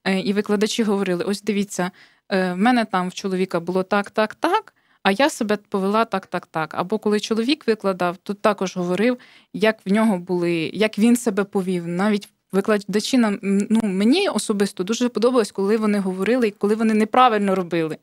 Е, 0.04 0.20
І 0.20 0.32
викладачі 0.32 0.82
говорили: 0.82 1.24
ось 1.24 1.42
дивіться, 1.42 1.90
е, 2.28 2.52
в 2.52 2.56
мене 2.56 2.84
там 2.84 3.08
в 3.08 3.14
чоловіка 3.14 3.60
було 3.60 3.82
так, 3.82 4.10
так, 4.10 4.34
так. 4.34 4.74
А 5.02 5.10
я 5.10 5.30
себе 5.30 5.56
повела 5.56 6.04
так, 6.04 6.26
так, 6.26 6.46
так. 6.46 6.74
Або 6.74 6.98
коли 6.98 7.20
чоловік 7.20 7.66
викладав, 7.66 8.16
то 8.16 8.34
також 8.34 8.76
говорив, 8.76 9.18
як 9.52 9.76
в 9.86 9.92
нього 9.92 10.18
були, 10.18 10.70
як 10.74 10.98
він 10.98 11.16
себе 11.16 11.44
повів. 11.44 11.88
Навіть 11.88 12.28
викладачі 12.54 13.18
нам 13.18 13.38
ну 13.42 13.80
мені 13.82 14.28
особисто 14.28 14.84
дуже 14.84 15.08
подобалось, 15.08 15.52
коли 15.52 15.76
вони 15.76 15.98
говорили, 15.98 16.48
і 16.48 16.50
коли 16.50 16.74
вони 16.74 16.94
неправильно 16.94 17.54
робили. 17.54 17.96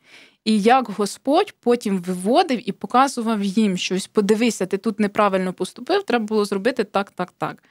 І 0.46 0.62
як 0.62 0.90
Господь 0.90 1.54
потім 1.60 1.98
виводив 1.98 2.70
і 2.70 2.72
показував 2.72 3.44
їм 3.44 3.78
щось. 3.78 4.08
Подивися, 4.08 4.66
ти 4.66 4.78
тут 4.78 5.00
неправильно 5.00 5.54
поступив, 5.54 6.04
треба 6.04 6.26
було 6.26 6.46
зробити 6.46 6.84
так, 6.84 7.12
так, 7.12 7.34
так. 7.38 7.64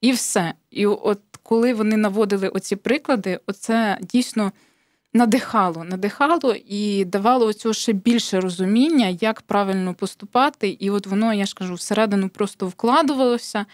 І 0.00 0.12
все. 0.12 0.54
І 0.70 0.86
от 0.86 1.20
коли 1.42 1.74
вони 1.74 1.96
наводили 1.96 2.48
оці 2.48 2.76
приклади, 2.76 3.40
оце 3.46 3.98
дійсно 4.00 4.52
надихало, 5.12 5.84
надихало 5.84 6.54
і 6.66 7.04
давало 7.04 7.46
оцього 7.46 7.72
ще 7.72 7.92
більше 7.92 8.40
розуміння, 8.40 9.16
як 9.20 9.42
правильно 9.42 9.94
поступати. 9.94 10.68
І 10.68 10.90
от 10.90 11.06
воно, 11.06 11.34
я 11.34 11.46
ж 11.46 11.54
кажу, 11.54 11.74
всередину 11.74 12.28
просто 12.28 12.66
вкладувалося. 12.66 13.66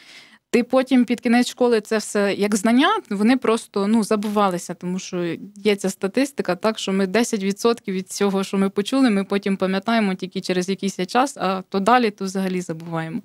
Ти 0.54 0.62
потім 0.62 1.04
під 1.04 1.20
кінець 1.20 1.48
школи 1.48 1.80
це 1.80 1.98
все 1.98 2.34
як 2.34 2.56
знання, 2.56 2.88
вони 3.10 3.36
просто 3.36 3.86
ну 3.86 4.04
забувалися, 4.04 4.74
тому 4.74 4.98
що 4.98 5.36
є 5.56 5.76
ця 5.76 5.90
статистика, 5.90 6.56
так 6.56 6.78
що 6.78 6.92
ми 6.92 7.06
10% 7.06 7.92
від 7.92 8.12
цього, 8.12 8.44
що 8.44 8.58
ми 8.58 8.70
почули, 8.70 9.10
ми 9.10 9.24
потім 9.24 9.56
пам'ятаємо 9.56 10.14
тільки 10.14 10.40
через 10.40 10.68
якийсь 10.68 11.06
час, 11.06 11.36
а 11.36 11.62
то 11.68 11.80
далі 11.80 12.10
то 12.10 12.24
взагалі 12.24 12.60
забуваємо. 12.60 13.22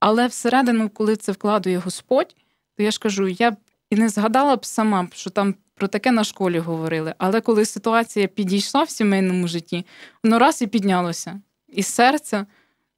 Але 0.00 0.26
всередину, 0.26 0.88
коли 0.88 1.16
це 1.16 1.32
вкладує 1.32 1.78
Господь, 1.78 2.36
то 2.76 2.82
я 2.82 2.90
ж 2.90 2.98
кажу, 3.00 3.28
я 3.28 3.50
б 3.50 3.56
і 3.90 3.96
не 3.96 4.08
згадала 4.08 4.56
б 4.56 4.64
сама, 4.64 5.08
що 5.12 5.30
там 5.30 5.54
про 5.74 5.88
таке 5.88 6.12
на 6.12 6.24
школі 6.24 6.58
говорили. 6.58 7.14
Але 7.18 7.40
коли 7.40 7.64
ситуація 7.64 8.26
підійшла 8.26 8.82
в 8.82 8.90
сімейному 8.90 9.48
житті, 9.48 9.86
воно 10.24 10.38
раз 10.38 10.62
і 10.62 10.66
піднялося. 10.66 11.40
І 11.68 11.82
серце, 11.82 12.46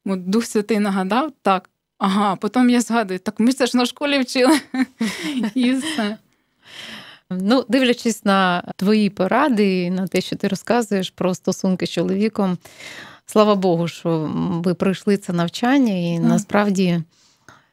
от 0.05 0.29
Дух 0.29 0.45
Святий 0.45 0.79
нагадав, 0.79 1.31
так. 1.41 1.69
Ага, 1.97 2.35
потім 2.35 2.69
я 2.69 2.81
згадую, 2.81 3.19
так 3.19 3.39
ми 3.39 3.53
це 3.53 3.65
ж 3.65 3.77
на 3.77 3.85
школі 3.85 4.19
вчили. 4.19 4.59
І 5.55 5.73
все. 5.73 6.17
Ну, 7.29 7.65
дивлячись 7.69 8.25
на 8.25 8.63
твої 8.75 9.09
поради 9.09 9.81
і 9.81 9.91
на 9.91 10.07
те, 10.07 10.21
що 10.21 10.35
ти 10.35 10.47
розказуєш 10.47 11.09
про 11.09 11.35
стосунки 11.35 11.85
з 11.85 11.89
чоловіком, 11.89 12.57
слава 13.25 13.55
Богу, 13.55 13.87
що 13.87 14.31
ви 14.63 14.73
пройшли 14.73 15.17
це 15.17 15.33
навчання, 15.33 15.93
і 15.93 16.19
насправді 16.19 17.01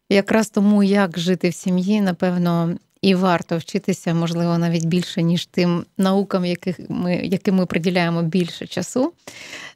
якраз 0.08 0.50
тому, 0.50 0.82
як 0.82 1.18
жити 1.18 1.48
в 1.48 1.54
сім'ї, 1.54 2.00
напевно, 2.00 2.76
і 3.02 3.14
варто 3.14 3.58
вчитися, 3.58 4.14
можливо, 4.14 4.58
навіть 4.58 4.84
більше, 4.84 5.22
ніж 5.22 5.46
тим 5.46 5.84
наукам, 5.98 6.44
яких 6.44 6.80
ми, 6.88 7.16
яким 7.16 7.54
ми 7.54 7.66
приділяємо 7.66 8.22
більше 8.22 8.66
часу. 8.66 9.12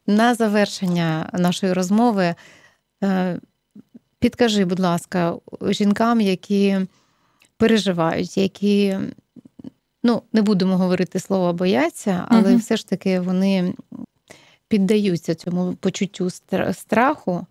На 0.06 0.34
завершення 0.34 1.30
нашої 1.32 1.72
розмови. 1.72 2.34
Підкажи, 4.26 4.64
будь 4.64 4.80
ласка, 4.80 5.34
жінкам, 5.62 6.20
які 6.20 6.78
переживають, 7.56 8.36
які, 8.36 8.98
ну, 10.02 10.22
не 10.32 10.42
будемо 10.42 10.76
говорити 10.76 11.20
слово 11.20 11.52
бояться, 11.52 12.26
але 12.28 12.48
Мгм. 12.50 12.58
все 12.58 12.76
ж 12.76 12.88
таки 12.88 13.20
вони 13.20 13.74
піддаються 14.68 15.34
цьому 15.34 15.74
почуттю 15.74 16.30
страху. 16.72 17.46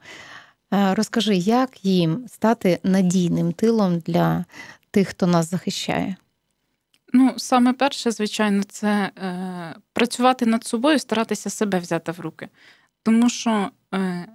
Е, 0.74 0.94
Розкажи, 0.96 1.36
як 1.36 1.86
їм 1.86 2.26
стати 2.28 2.80
надійним 2.84 3.52
тилом 3.52 4.00
для 4.00 4.46
тих, 4.92 5.08
хто 5.08 5.28
нас 5.28 5.50
захищає? 5.50 6.16
Ну, 7.14 7.34
саме 7.38 7.74
перше, 7.74 8.12
звичайно, 8.12 8.64
це 8.64 8.88
е, 9.18 9.76
працювати 9.94 10.46
над 10.46 10.66
собою, 10.66 11.00
старатися 11.00 11.50
себе 11.50 11.80
взяти 11.80 12.12
в 12.12 12.20
руки. 12.20 12.50
Тому 13.04 13.30
що 13.30 13.70
е, 13.94 14.28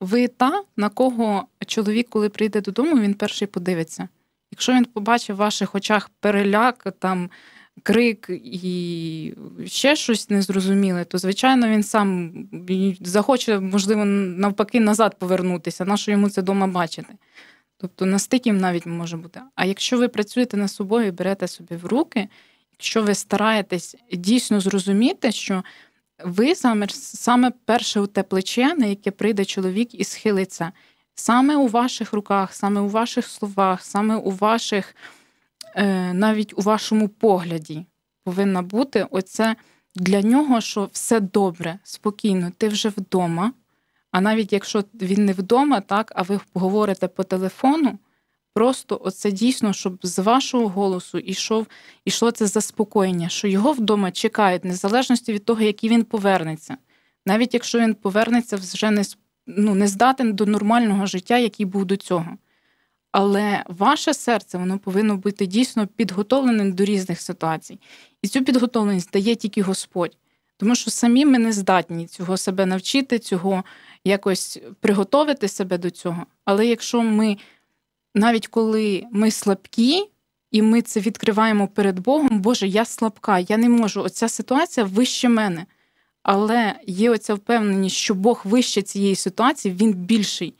ви 0.00 0.28
та, 0.28 0.62
на 0.76 0.88
кого 0.88 1.46
чоловік, 1.66 2.08
коли 2.10 2.28
прийде 2.28 2.60
додому, 2.60 3.00
він 3.00 3.14
перший 3.14 3.48
подивиться. 3.48 4.08
Якщо 4.50 4.72
він 4.72 4.84
побачив 4.84 5.36
в 5.36 5.38
ваших 5.38 5.74
очах 5.74 6.10
переляк, 6.20 6.86
там 6.98 7.30
крик 7.82 8.26
і 8.30 9.34
ще 9.66 9.96
щось 9.96 10.30
незрозуміле, 10.30 11.04
то 11.04 11.18
звичайно 11.18 11.68
він 11.68 11.82
сам 11.82 12.32
захоче, 13.00 13.60
можливо, 13.60 14.04
навпаки, 14.04 14.80
назад 14.80 15.18
повернутися. 15.18 15.84
Нащо 15.84 16.10
йому 16.10 16.30
це 16.30 16.40
вдома 16.40 16.66
бачити? 16.66 17.14
Тобто 17.76 18.06
настиким 18.06 18.58
навіть 18.58 18.86
може 18.86 19.16
бути. 19.16 19.40
А 19.54 19.64
якщо 19.64 19.98
ви 19.98 20.08
працюєте 20.08 20.56
над 20.56 20.70
собою 20.70 21.06
і 21.06 21.10
берете 21.10 21.48
собі 21.48 21.76
в 21.76 21.86
руки, 21.86 22.28
якщо 22.72 23.02
ви 23.02 23.14
стараєтесь 23.14 23.96
дійсно 24.12 24.60
зрозуміти, 24.60 25.32
що 25.32 25.64
ви 26.24 26.54
саме, 26.54 26.86
саме 26.92 27.52
перше 27.64 28.00
у 28.00 28.06
те 28.06 28.22
плече, 28.22 28.74
на 28.74 28.86
яке 28.86 29.10
прийде 29.10 29.44
чоловік 29.44 29.94
і 29.94 30.04
схилиться, 30.04 30.72
саме 31.14 31.56
у 31.56 31.66
ваших 31.66 32.12
руках, 32.12 32.54
саме 32.54 32.80
у 32.80 32.88
ваших 32.88 33.26
словах, 33.26 33.84
саме 33.84 34.16
у 34.16 34.30
ваших, 34.30 34.96
е, 35.74 36.12
навіть 36.12 36.58
у 36.58 36.62
вашому 36.62 37.08
погляді 37.08 37.86
повинна 38.24 38.62
бути 38.62 39.06
оце 39.10 39.56
для 39.94 40.22
нього, 40.22 40.60
що 40.60 40.88
все 40.92 41.20
добре, 41.20 41.78
спокійно, 41.84 42.52
ти 42.58 42.68
вже 42.68 42.88
вдома. 42.88 43.52
А 44.10 44.20
навіть 44.20 44.52
якщо 44.52 44.84
він 44.94 45.24
не 45.24 45.32
вдома, 45.32 45.80
так, 45.80 46.12
а 46.14 46.22
ви 46.22 46.40
говорите 46.54 47.08
по 47.08 47.24
телефону, 47.24 47.98
просто 48.54 49.00
оце 49.04 49.32
дійсно, 49.32 49.72
щоб 49.72 49.98
з 50.02 50.18
вашого 50.18 50.68
голосу 50.68 51.18
ішов, 51.18 51.66
ішло 52.04 52.30
це 52.30 52.46
заспокоєння, 52.46 53.28
що 53.28 53.48
його 53.48 53.72
вдома 53.72 54.10
чекають, 54.10 54.64
незалежності 54.64 55.32
від 55.32 55.44
того, 55.44 55.60
який 55.60 55.90
він 55.90 56.04
повернеться. 56.04 56.76
Навіть 57.26 57.54
якщо 57.54 57.78
він 57.78 57.94
повернеться 57.94 58.56
вже 58.56 58.90
не, 58.90 59.04
ну, 59.46 59.74
не 59.74 59.88
здатен 59.88 60.32
до 60.32 60.46
нормального 60.46 61.06
життя, 61.06 61.38
який 61.38 61.66
був 61.66 61.84
до 61.84 61.96
цього. 61.96 62.36
Але 63.12 63.64
ваше 63.68 64.14
серце 64.14 64.58
воно 64.58 64.78
повинно 64.78 65.16
бути 65.16 65.46
дійсно 65.46 65.86
підготовленим 65.86 66.72
до 66.72 66.84
різних 66.84 67.20
ситуацій. 67.20 67.80
І 68.22 68.28
цю 68.28 68.44
підготовленість 68.44 69.10
дає 69.10 69.34
тільки 69.34 69.62
Господь. 69.62 70.16
Тому 70.56 70.74
що 70.74 70.90
самі 70.90 71.24
ми 71.24 71.38
не 71.38 71.52
здатні 71.52 72.06
цього 72.06 72.36
себе 72.36 72.66
навчити, 72.66 73.18
цього 73.18 73.64
якось 74.04 74.60
приготовити 74.80 75.48
себе 75.48 75.78
до 75.78 75.90
цього. 75.90 76.26
Але 76.44 76.66
якщо 76.66 77.02
ми, 77.02 77.36
навіть 78.14 78.46
коли 78.46 79.04
ми 79.12 79.30
слабкі, 79.30 80.04
і 80.50 80.62
ми 80.62 80.82
це 80.82 81.00
відкриваємо 81.00 81.68
перед 81.68 81.98
Богом, 81.98 82.40
Боже, 82.40 82.68
я 82.68 82.84
слабка, 82.84 83.38
я 83.38 83.56
не 83.56 83.68
можу. 83.68 84.02
Оця 84.02 84.28
ситуація 84.28 84.86
вище 84.86 85.28
мене. 85.28 85.66
Але 86.22 86.74
є 86.86 87.10
оця 87.10 87.34
впевненість, 87.34 87.96
що 87.96 88.14
Бог 88.14 88.42
вище 88.44 88.82
цієї 88.82 89.14
ситуації, 89.16 89.74
він 89.80 89.92
більший. 89.92 90.54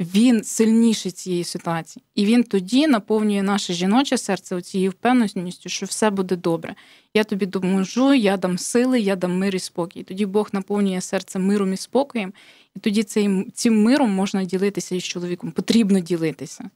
він 0.00 0.44
сильніший 0.44 1.12
цієї 1.12 1.44
ситуації. 1.44 2.02
І 2.14 2.26
він 2.26 2.44
тоді 2.44 2.86
наповнює 2.86 3.42
наше 3.42 3.72
жіноче 3.72 4.18
серце 4.18 4.60
цією 4.60 4.90
впевненістю, 4.90 5.68
що 5.68 5.86
все 5.86 6.10
буде 6.10 6.36
добре. 6.36 6.74
Я 7.14 7.24
тобі 7.24 7.46
допоможу, 7.46 8.14
я 8.14 8.36
дам 8.36 8.58
сили, 8.58 9.00
я 9.00 9.16
дам 9.16 9.38
мир 9.38 9.56
і 9.56 9.58
спокій. 9.58 10.02
Тоді 10.02 10.26
Бог 10.26 10.48
наповнює 10.52 11.00
серце 11.00 11.38
миром 11.38 11.72
і 11.72 11.76
спокоєм, 11.76 12.32
і 12.76 12.78
тоді 12.80 13.02
цим, 13.02 13.52
цим 13.54 13.82
миром 13.82 14.10
можна 14.10 14.44
ділитися 14.44 14.94
із 14.94 15.04
чоловіком. 15.04 15.50
Потрібно 15.50 16.00
ділитися. 16.00 16.70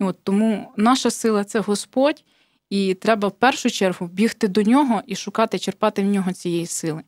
От 0.00 0.18
Тому 0.22 0.72
наша 0.76 1.10
сила 1.10 1.44
це 1.44 1.60
Господь, 1.60 2.24
і 2.70 2.94
треба 2.94 3.28
в 3.28 3.32
першу 3.32 3.70
чергу 3.70 4.06
бігти 4.06 4.48
до 4.48 4.62
нього 4.62 5.02
і 5.06 5.16
шукати, 5.16 5.58
черпати 5.58 6.02
в 6.02 6.06
нього 6.06 6.32
цієї 6.32 6.66
сили. 6.66 7.02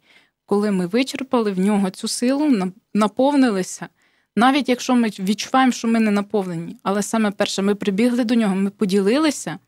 Коли 0.46 0.70
ми 0.70 0.86
вичерпали 0.86 1.52
в 1.52 1.58
нього 1.58 1.90
цю 1.90 2.08
силу, 2.08 2.72
наповнилися. 2.94 3.88
Навіть 4.36 4.68
якщо 4.68 4.94
ми 4.94 5.08
відчуваємо, 5.08 5.72
що 5.72 5.88
ми 5.88 6.00
не 6.00 6.10
наповнені, 6.10 6.76
але 6.82 7.02
саме 7.02 7.30
перше, 7.30 7.62
ми 7.62 7.74
прибігли 7.74 8.24
до 8.24 8.34
нього, 8.34 8.54
ми 8.54 8.70
поділилися, 8.70 9.58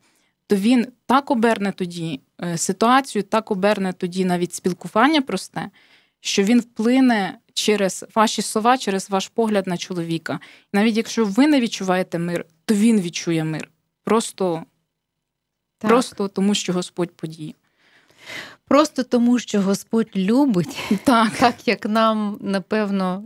то 0.47 0.55
він 0.55 0.87
так 1.05 1.31
оберне 1.31 1.71
тоді 1.71 2.19
е, 2.41 2.57
ситуацію, 2.57 3.23
так 3.23 3.51
оберне 3.51 3.93
тоді 3.93 4.25
навіть 4.25 4.53
спілкування 4.53 5.21
просте, 5.21 5.69
що 6.21 6.43
він 6.43 6.59
вплине 6.59 7.37
через 7.53 8.05
ваші 8.15 8.41
слова, 8.41 8.77
через 8.77 9.09
ваш 9.09 9.27
погляд 9.27 9.67
на 9.67 9.77
чоловіка. 9.77 10.39
Навіть 10.73 10.97
якщо 10.97 11.25
ви 11.25 11.47
не 11.47 11.61
відчуваєте 11.61 12.19
мир, 12.19 12.45
то 12.65 12.75
він 12.75 13.01
відчує 13.01 13.43
мир. 13.43 13.69
Просто, 14.03 14.63
Просто 15.79 16.27
тому, 16.27 16.55
що 16.55 16.73
Господь 16.73 17.11
подіє. 17.11 17.53
Просто 18.67 19.03
тому, 19.03 19.39
що 19.39 19.61
Господь 19.61 20.07
любить, 20.15 20.79
так 21.03 21.29
так 21.29 21.67
як 21.67 21.85
нам, 21.85 22.37
напевно, 22.41 23.23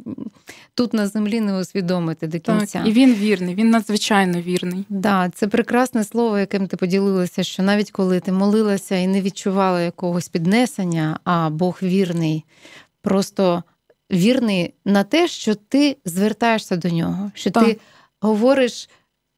тут 0.73 0.93
на 0.93 1.07
землі 1.07 1.41
не 1.41 1.59
усвідомити 1.59 2.27
до 2.27 2.39
кінця. 2.39 2.79
Так, 2.79 2.87
І 2.87 2.91
він 2.91 3.13
вірний, 3.13 3.55
він 3.55 3.69
надзвичайно 3.69 4.41
вірний. 4.41 4.85
Да, 4.89 5.29
Це 5.29 5.47
прекрасне 5.47 6.03
слово, 6.03 6.39
яким 6.39 6.67
ти 6.67 6.77
поділилася, 6.77 7.43
що 7.43 7.63
навіть 7.63 7.91
коли 7.91 8.19
ти 8.19 8.31
молилася 8.31 8.95
і 8.95 9.07
не 9.07 9.21
відчувала 9.21 9.81
якогось 9.81 10.27
піднесення, 10.27 11.19
а 11.23 11.49
Бог 11.49 11.79
вірний, 11.83 12.43
просто 13.05 13.63
вірний 14.11 14.73
на 14.85 15.03
те, 15.03 15.27
що 15.27 15.55
ти 15.55 15.97
звертаєшся 16.05 16.75
до 16.75 16.89
нього, 16.89 17.31
що 17.35 17.51
так. 17.51 17.65
ти 17.65 17.77
говориш. 18.21 18.89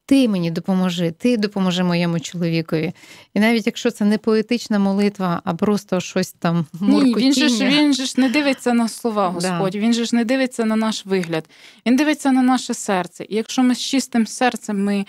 Ти 0.06 0.28
мені 0.28 0.50
допоможи, 0.50 1.10
ти 1.10 1.36
допоможи 1.36 1.84
моєму 1.84 2.20
чоловікові. 2.20 2.92
І 3.34 3.40
навіть 3.40 3.66
якщо 3.66 3.90
це 3.90 4.04
не 4.04 4.18
поетична 4.18 4.78
молитва, 4.78 5.42
а 5.44 5.54
просто 5.54 6.00
щось 6.00 6.32
там 6.32 6.66
Ні, 6.80 7.14
Він 7.14 7.32
же 7.32 7.48
ж 7.48 7.66
він 7.66 7.94
же 7.94 8.04
ж 8.04 8.20
не 8.20 8.28
дивиться 8.28 8.72
на 8.72 8.88
слова, 8.88 9.28
Господь. 9.28 9.72
Да. 9.72 9.78
Він 9.78 9.92
же 9.92 10.04
ж 10.04 10.16
не 10.16 10.24
дивиться 10.24 10.64
на 10.64 10.76
наш 10.76 11.06
вигляд, 11.06 11.44
він 11.86 11.96
дивиться 11.96 12.32
на 12.32 12.42
наше 12.42 12.74
серце. 12.74 13.26
І 13.28 13.36
якщо 13.36 13.62
ми 13.62 13.74
з 13.74 13.80
чистим 13.80 14.26
серцем 14.26 14.84
ми 14.84 15.06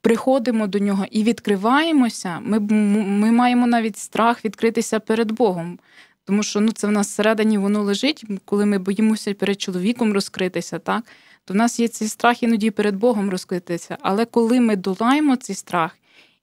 приходимо 0.00 0.66
до 0.66 0.78
нього 0.78 1.06
і 1.10 1.22
відкриваємося, 1.22 2.38
ми 2.42 2.60
ми 2.60 3.32
маємо 3.32 3.66
навіть 3.66 3.98
страх 3.98 4.44
відкритися 4.44 5.00
перед 5.00 5.32
Богом. 5.32 5.78
Тому 6.26 6.42
що 6.42 6.60
ну, 6.60 6.72
це 6.72 6.86
в 6.86 6.90
нас 6.90 7.08
всередині 7.08 7.58
воно 7.58 7.82
лежить, 7.82 8.24
коли 8.44 8.66
ми 8.66 8.78
боїмося 8.78 9.34
перед 9.34 9.60
чоловіком 9.60 10.12
розкритися, 10.12 10.78
так? 10.78 11.04
то 11.44 11.54
в 11.54 11.56
нас 11.56 11.80
є 11.80 11.88
цей 11.88 12.08
страх 12.08 12.42
іноді 12.42 12.70
перед 12.70 12.96
Богом 12.96 13.30
розкритися. 13.30 13.98
Але 14.00 14.24
коли 14.24 14.60
ми 14.60 14.76
долаємо 14.76 15.36
цей 15.36 15.56
страх 15.56 15.98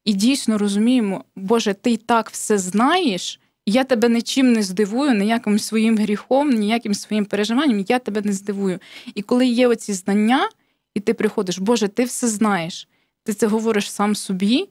і 0.05 0.13
дійсно 0.13 0.57
розуміємо, 0.57 1.23
Боже, 1.35 1.73
ти 1.73 1.91
й 1.91 1.97
так 1.97 2.29
все 2.29 2.57
знаєш, 2.57 3.39
я 3.65 3.83
тебе 3.83 4.09
нічим 4.09 4.53
не 4.53 4.63
здивую, 4.63 5.13
ніяким 5.13 5.59
своїм 5.59 5.97
гріхом, 5.97 6.49
ніяким 6.49 6.93
своїм 6.93 7.25
переживанням, 7.25 7.85
я 7.87 7.99
тебе 7.99 8.21
не 8.21 8.33
здивую. 8.33 8.79
І 9.15 9.21
коли 9.21 9.45
є 9.45 9.67
оці 9.67 9.93
знання, 9.93 10.49
і 10.93 10.99
ти 10.99 11.13
приходиш, 11.13 11.59
Боже, 11.59 11.87
ти 11.87 12.03
все 12.03 12.27
знаєш, 12.27 12.87
ти 13.23 13.33
це 13.33 13.47
говориш 13.47 13.91
сам 13.91 14.15
собі, 14.15 14.69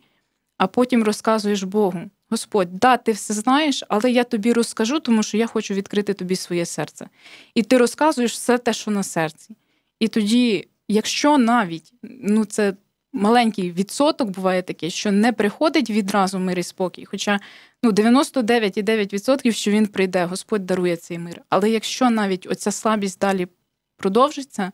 а 0.59 0.67
потім 0.67 1.03
розказуєш 1.05 1.63
Богу. 1.63 2.01
Господь, 2.33 2.79
да, 2.79 2.97
ти 2.97 3.13
все 3.13 3.35
знаєш, 3.35 3.85
але 3.89 4.11
я 4.11 4.25
тобі 4.25 4.53
розкажу, 4.53 5.01
тому 5.01 5.23
що 5.23 5.37
я 5.37 5.47
хочу 5.47 5.75
відкрити 5.75 6.15
тобі 6.15 6.37
своє 6.37 6.67
серце. 6.67 7.09
І 7.55 7.63
ти 7.63 7.79
розказуєш 7.79 8.33
все 8.33 8.59
те, 8.59 8.73
що 8.73 8.91
на 8.91 9.03
серці. 9.03 9.57
І 10.01 10.09
тоді, 10.09 10.69
якщо 10.89 11.39
навіть 11.39 11.93
ну 12.03 12.45
це 12.45 12.75
маленький 13.13 13.73
відсоток 13.73 14.31
буває 14.31 14.63
такий, 14.63 14.91
що 14.91 15.13
не 15.13 15.33
приходить 15.33 15.91
відразу 15.91 16.39
мир 16.39 16.59
і 16.59 16.63
спокій, 16.63 17.05
хоча 17.05 17.41
ну 17.83 17.91
99,9% 17.91 19.53
що 19.53 19.71
він 19.71 19.87
прийде, 19.87 20.25
Господь 20.25 20.67
дарує 20.67 20.97
цей 20.97 21.19
мир. 21.19 21.43
Але 21.49 21.71
якщо 21.71 22.11
навіть 22.11 22.47
оця 22.47 22.71
слабість 22.71 23.19
далі 23.19 23.49
продовжиться, 23.97 24.73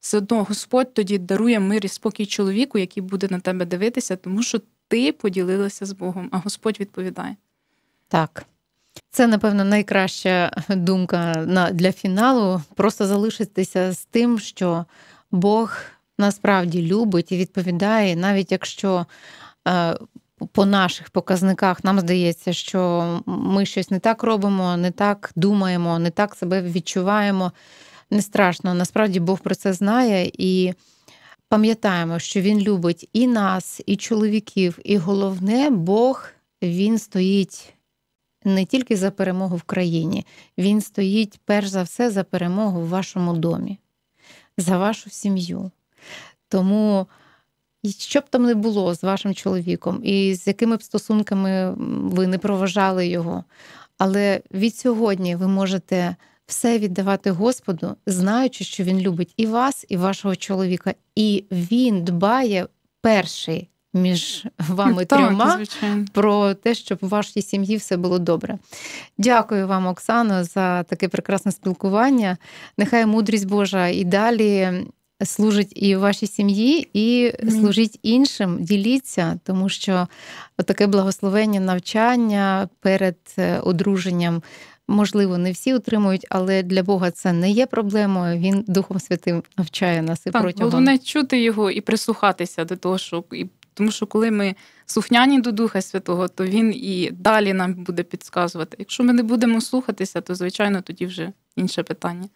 все 0.00 0.18
одно 0.18 0.44
Господь 0.44 0.94
тоді 0.94 1.18
дарує 1.18 1.60
мир 1.60 1.84
і 1.84 1.88
спокій 1.88 2.26
чоловіку, 2.26 2.78
який 2.78 3.02
буде 3.02 3.28
на 3.30 3.40
тебе 3.40 3.64
дивитися, 3.64 4.16
тому 4.16 4.42
що 4.42 4.60
ти 4.88 5.12
поділилася 5.12 5.86
з 5.86 5.92
Богом, 5.92 6.28
а 6.32 6.38
Господь 6.38 6.80
відповідає. 6.80 7.36
Так. 8.08 8.46
Це, 9.10 9.26
напевно, 9.26 9.64
найкраща 9.64 10.50
думка 10.68 11.46
для 11.72 11.92
фіналу. 11.92 12.62
Просто 12.74 13.06
залишитися 13.06 13.92
з 13.92 14.04
тим, 14.04 14.38
що 14.38 14.84
Бог 15.30 15.76
насправді 16.18 16.82
любить 16.82 17.32
і 17.32 17.36
відповідає, 17.36 18.16
навіть 18.16 18.52
якщо 18.52 19.06
е, 19.68 19.96
по 20.52 20.66
наших 20.66 21.10
показниках 21.10 21.84
нам 21.84 22.00
здається, 22.00 22.52
що 22.52 23.22
ми 23.26 23.66
щось 23.66 23.90
не 23.90 23.98
так 23.98 24.22
робимо, 24.22 24.76
не 24.76 24.90
так 24.90 25.32
думаємо, 25.36 25.98
не 25.98 26.10
так 26.10 26.34
себе 26.34 26.62
відчуваємо. 26.62 27.52
Не 28.10 28.22
страшно. 28.22 28.74
Насправді 28.74 29.20
Бог 29.20 29.40
про 29.40 29.54
це 29.54 29.72
знає 29.72 30.30
і 30.38 30.74
пам'ятаємо, 31.48 32.18
що 32.18 32.40
Він 32.40 32.60
любить 32.60 33.08
і 33.12 33.26
нас, 33.26 33.80
і 33.86 33.96
чоловіків, 33.96 34.78
і 34.84 34.96
головне, 34.96 35.70
Бог 35.70 36.28
він 36.62 36.98
стоїть 36.98 37.74
не 38.44 38.64
тільки 38.64 38.96
за 38.96 39.10
перемогу 39.10 39.56
в 39.56 39.62
країні, 39.62 40.26
він 40.58 40.80
стоїть 40.80 41.40
перш 41.44 41.68
за 41.68 41.82
все 41.82 42.10
за 42.10 42.24
перемогу 42.24 42.80
в 42.80 42.88
вашому 42.88 43.36
домі, 43.36 43.78
за 44.58 44.78
вашу 44.78 45.10
сім'ю. 45.10 45.70
Тому, 46.48 47.06
що 47.98 48.20
б 48.20 48.24
там 48.30 48.42
не 48.42 48.54
було 48.54 48.94
з 48.94 49.02
вашим 49.02 49.34
чоловіком, 49.34 50.00
і 50.04 50.34
з 50.34 50.46
якими 50.46 50.76
б 50.76 50.82
стосунками 50.82 51.74
ви 52.10 52.26
не 52.26 52.38
проважали 52.38 53.06
його, 53.06 53.44
але 53.98 54.40
від 54.50 54.76
сьогодні 54.76 55.36
ви 55.36 55.48
можете 55.48 56.16
все 56.46 56.78
віддавати 56.78 57.30
Господу, 57.30 57.96
знаючи, 58.06 58.64
що 58.64 58.84
Він 58.84 59.00
любить 59.00 59.34
і 59.36 59.46
вас, 59.46 59.86
і 59.88 59.96
вашого 59.96 60.36
чоловіка, 60.36 60.94
і 61.14 61.44
він 61.50 62.04
дбає 62.04 62.66
перший 63.00 63.68
між 63.96 64.46
вами 64.68 65.04
так, 65.04 65.18
трьома 65.18 65.56
звичайно. 65.56 66.04
про 66.12 66.54
те, 66.54 66.74
щоб 66.74 66.98
у 67.00 67.08
вашій 67.08 67.42
сім'ї 67.42 67.76
все 67.76 67.96
було 67.96 68.18
добре. 68.18 68.58
Дякую 69.18 69.66
вам, 69.66 69.86
Оксано, 69.86 70.44
за 70.44 70.82
таке 70.82 71.08
прекрасне 71.08 71.52
спілкування. 71.52 72.36
Нехай 72.78 73.06
мудрість 73.06 73.48
Божа 73.48 73.88
і 73.88 74.04
далі. 74.04 74.86
Служить 75.24 75.72
і 75.74 75.96
вашій 75.96 76.26
сім'ї, 76.26 76.88
і 76.92 77.32
служить 77.50 77.98
іншим, 78.02 78.58
діліться, 78.60 79.40
тому 79.44 79.68
що 79.68 80.08
таке 80.64 80.86
благословення 80.86 81.60
навчання 81.60 82.68
перед 82.80 83.16
е, 83.38 83.58
одруженням, 83.58 84.42
можливо, 84.88 85.38
не 85.38 85.52
всі 85.52 85.74
отримують, 85.74 86.26
але 86.30 86.62
для 86.62 86.82
Бога 86.82 87.10
це 87.10 87.32
не 87.32 87.50
є 87.50 87.66
проблемою. 87.66 88.38
Він 88.38 88.64
Духом 88.66 89.00
Святим 89.00 89.42
навчає 89.56 90.02
нас 90.02 90.26
і 90.26 90.30
так, 90.30 90.42
протягом. 90.42 90.70
Головне 90.70 90.98
чути 90.98 91.42
його 91.42 91.70
і 91.70 91.80
прислухатися 91.80 92.64
до 92.64 92.76
того, 92.76 92.98
що 92.98 93.24
і 93.32 93.46
тому 93.74 93.90
що 93.90 94.06
коли 94.06 94.30
ми 94.30 94.54
слухняні 94.86 95.40
до 95.40 95.52
Духа 95.52 95.82
Святого, 95.82 96.28
то 96.28 96.44
він 96.44 96.74
і 96.74 97.10
далі 97.12 97.52
нам 97.52 97.74
буде 97.74 98.02
підказувати. 98.02 98.76
Якщо 98.78 99.04
ми 99.04 99.12
не 99.12 99.22
будемо 99.22 99.60
слухатися, 99.60 100.20
то 100.20 100.34
звичайно 100.34 100.82
тоді 100.82 101.06
вже 101.06 101.32
інше 101.56 101.82
питання. 101.82 102.28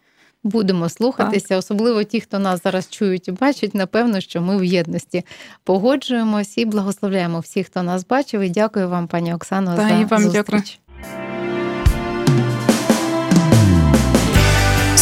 Будемо 0.42 0.88
слухатися, 0.88 1.48
так. 1.48 1.58
особливо 1.58 2.04
ті, 2.04 2.20
хто 2.20 2.38
нас 2.38 2.62
зараз 2.62 2.88
чують 2.90 3.28
і 3.28 3.32
бачать, 3.32 3.74
напевно, 3.74 4.20
що 4.20 4.42
ми 4.42 4.56
в 4.56 4.64
єдності 4.64 5.22
погоджуємось 5.64 6.58
і 6.58 6.64
благословляємо 6.64 7.40
всіх, 7.40 7.66
хто 7.66 7.82
нас 7.82 8.06
бачив. 8.06 8.40
І 8.40 8.50
дякую 8.50 8.88
вам, 8.88 9.06
пані 9.06 9.34
Оксано, 9.34 9.76
Та, 9.76 9.88
за 9.88 9.94
і 9.94 10.04
вам 10.04 10.22
зустріч. 10.22 10.34
Дякую. 10.42 10.89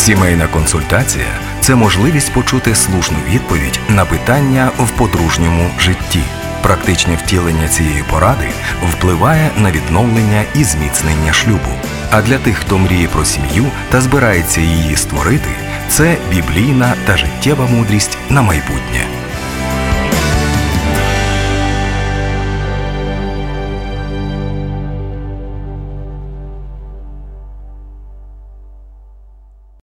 Сімейна 0.09 0.47
консультація 0.47 1.27
це 1.61 1.75
можливість 1.75 2.33
почути 2.33 2.75
слушну 2.75 3.16
відповідь 3.29 3.81
на 3.88 4.05
питання 4.05 4.71
в 4.79 4.90
подружньому 4.90 5.71
житті. 5.79 6.22
Практичне 6.62 7.16
втілення 7.16 7.68
цієї 7.68 8.05
поради 8.11 8.49
впливає 8.91 9.51
на 9.57 9.70
відновлення 9.70 10.45
і 10.55 10.64
зміцнення 10.64 11.32
шлюбу. 11.32 11.72
А 12.11 12.22
для 12.22 12.39
тих, 12.39 12.57
хто 12.57 12.78
мріє 12.78 13.09
про 13.09 13.24
сім'ю 13.24 13.64
та 13.91 14.01
збирається 14.01 14.61
її 14.61 14.97
створити, 14.97 15.51
це 15.89 16.16
біблійна 16.30 16.95
та 17.07 17.16
життєва 17.16 17.66
мудрість 17.66 18.18
на 18.30 18.43
майбутнє. 18.43 19.07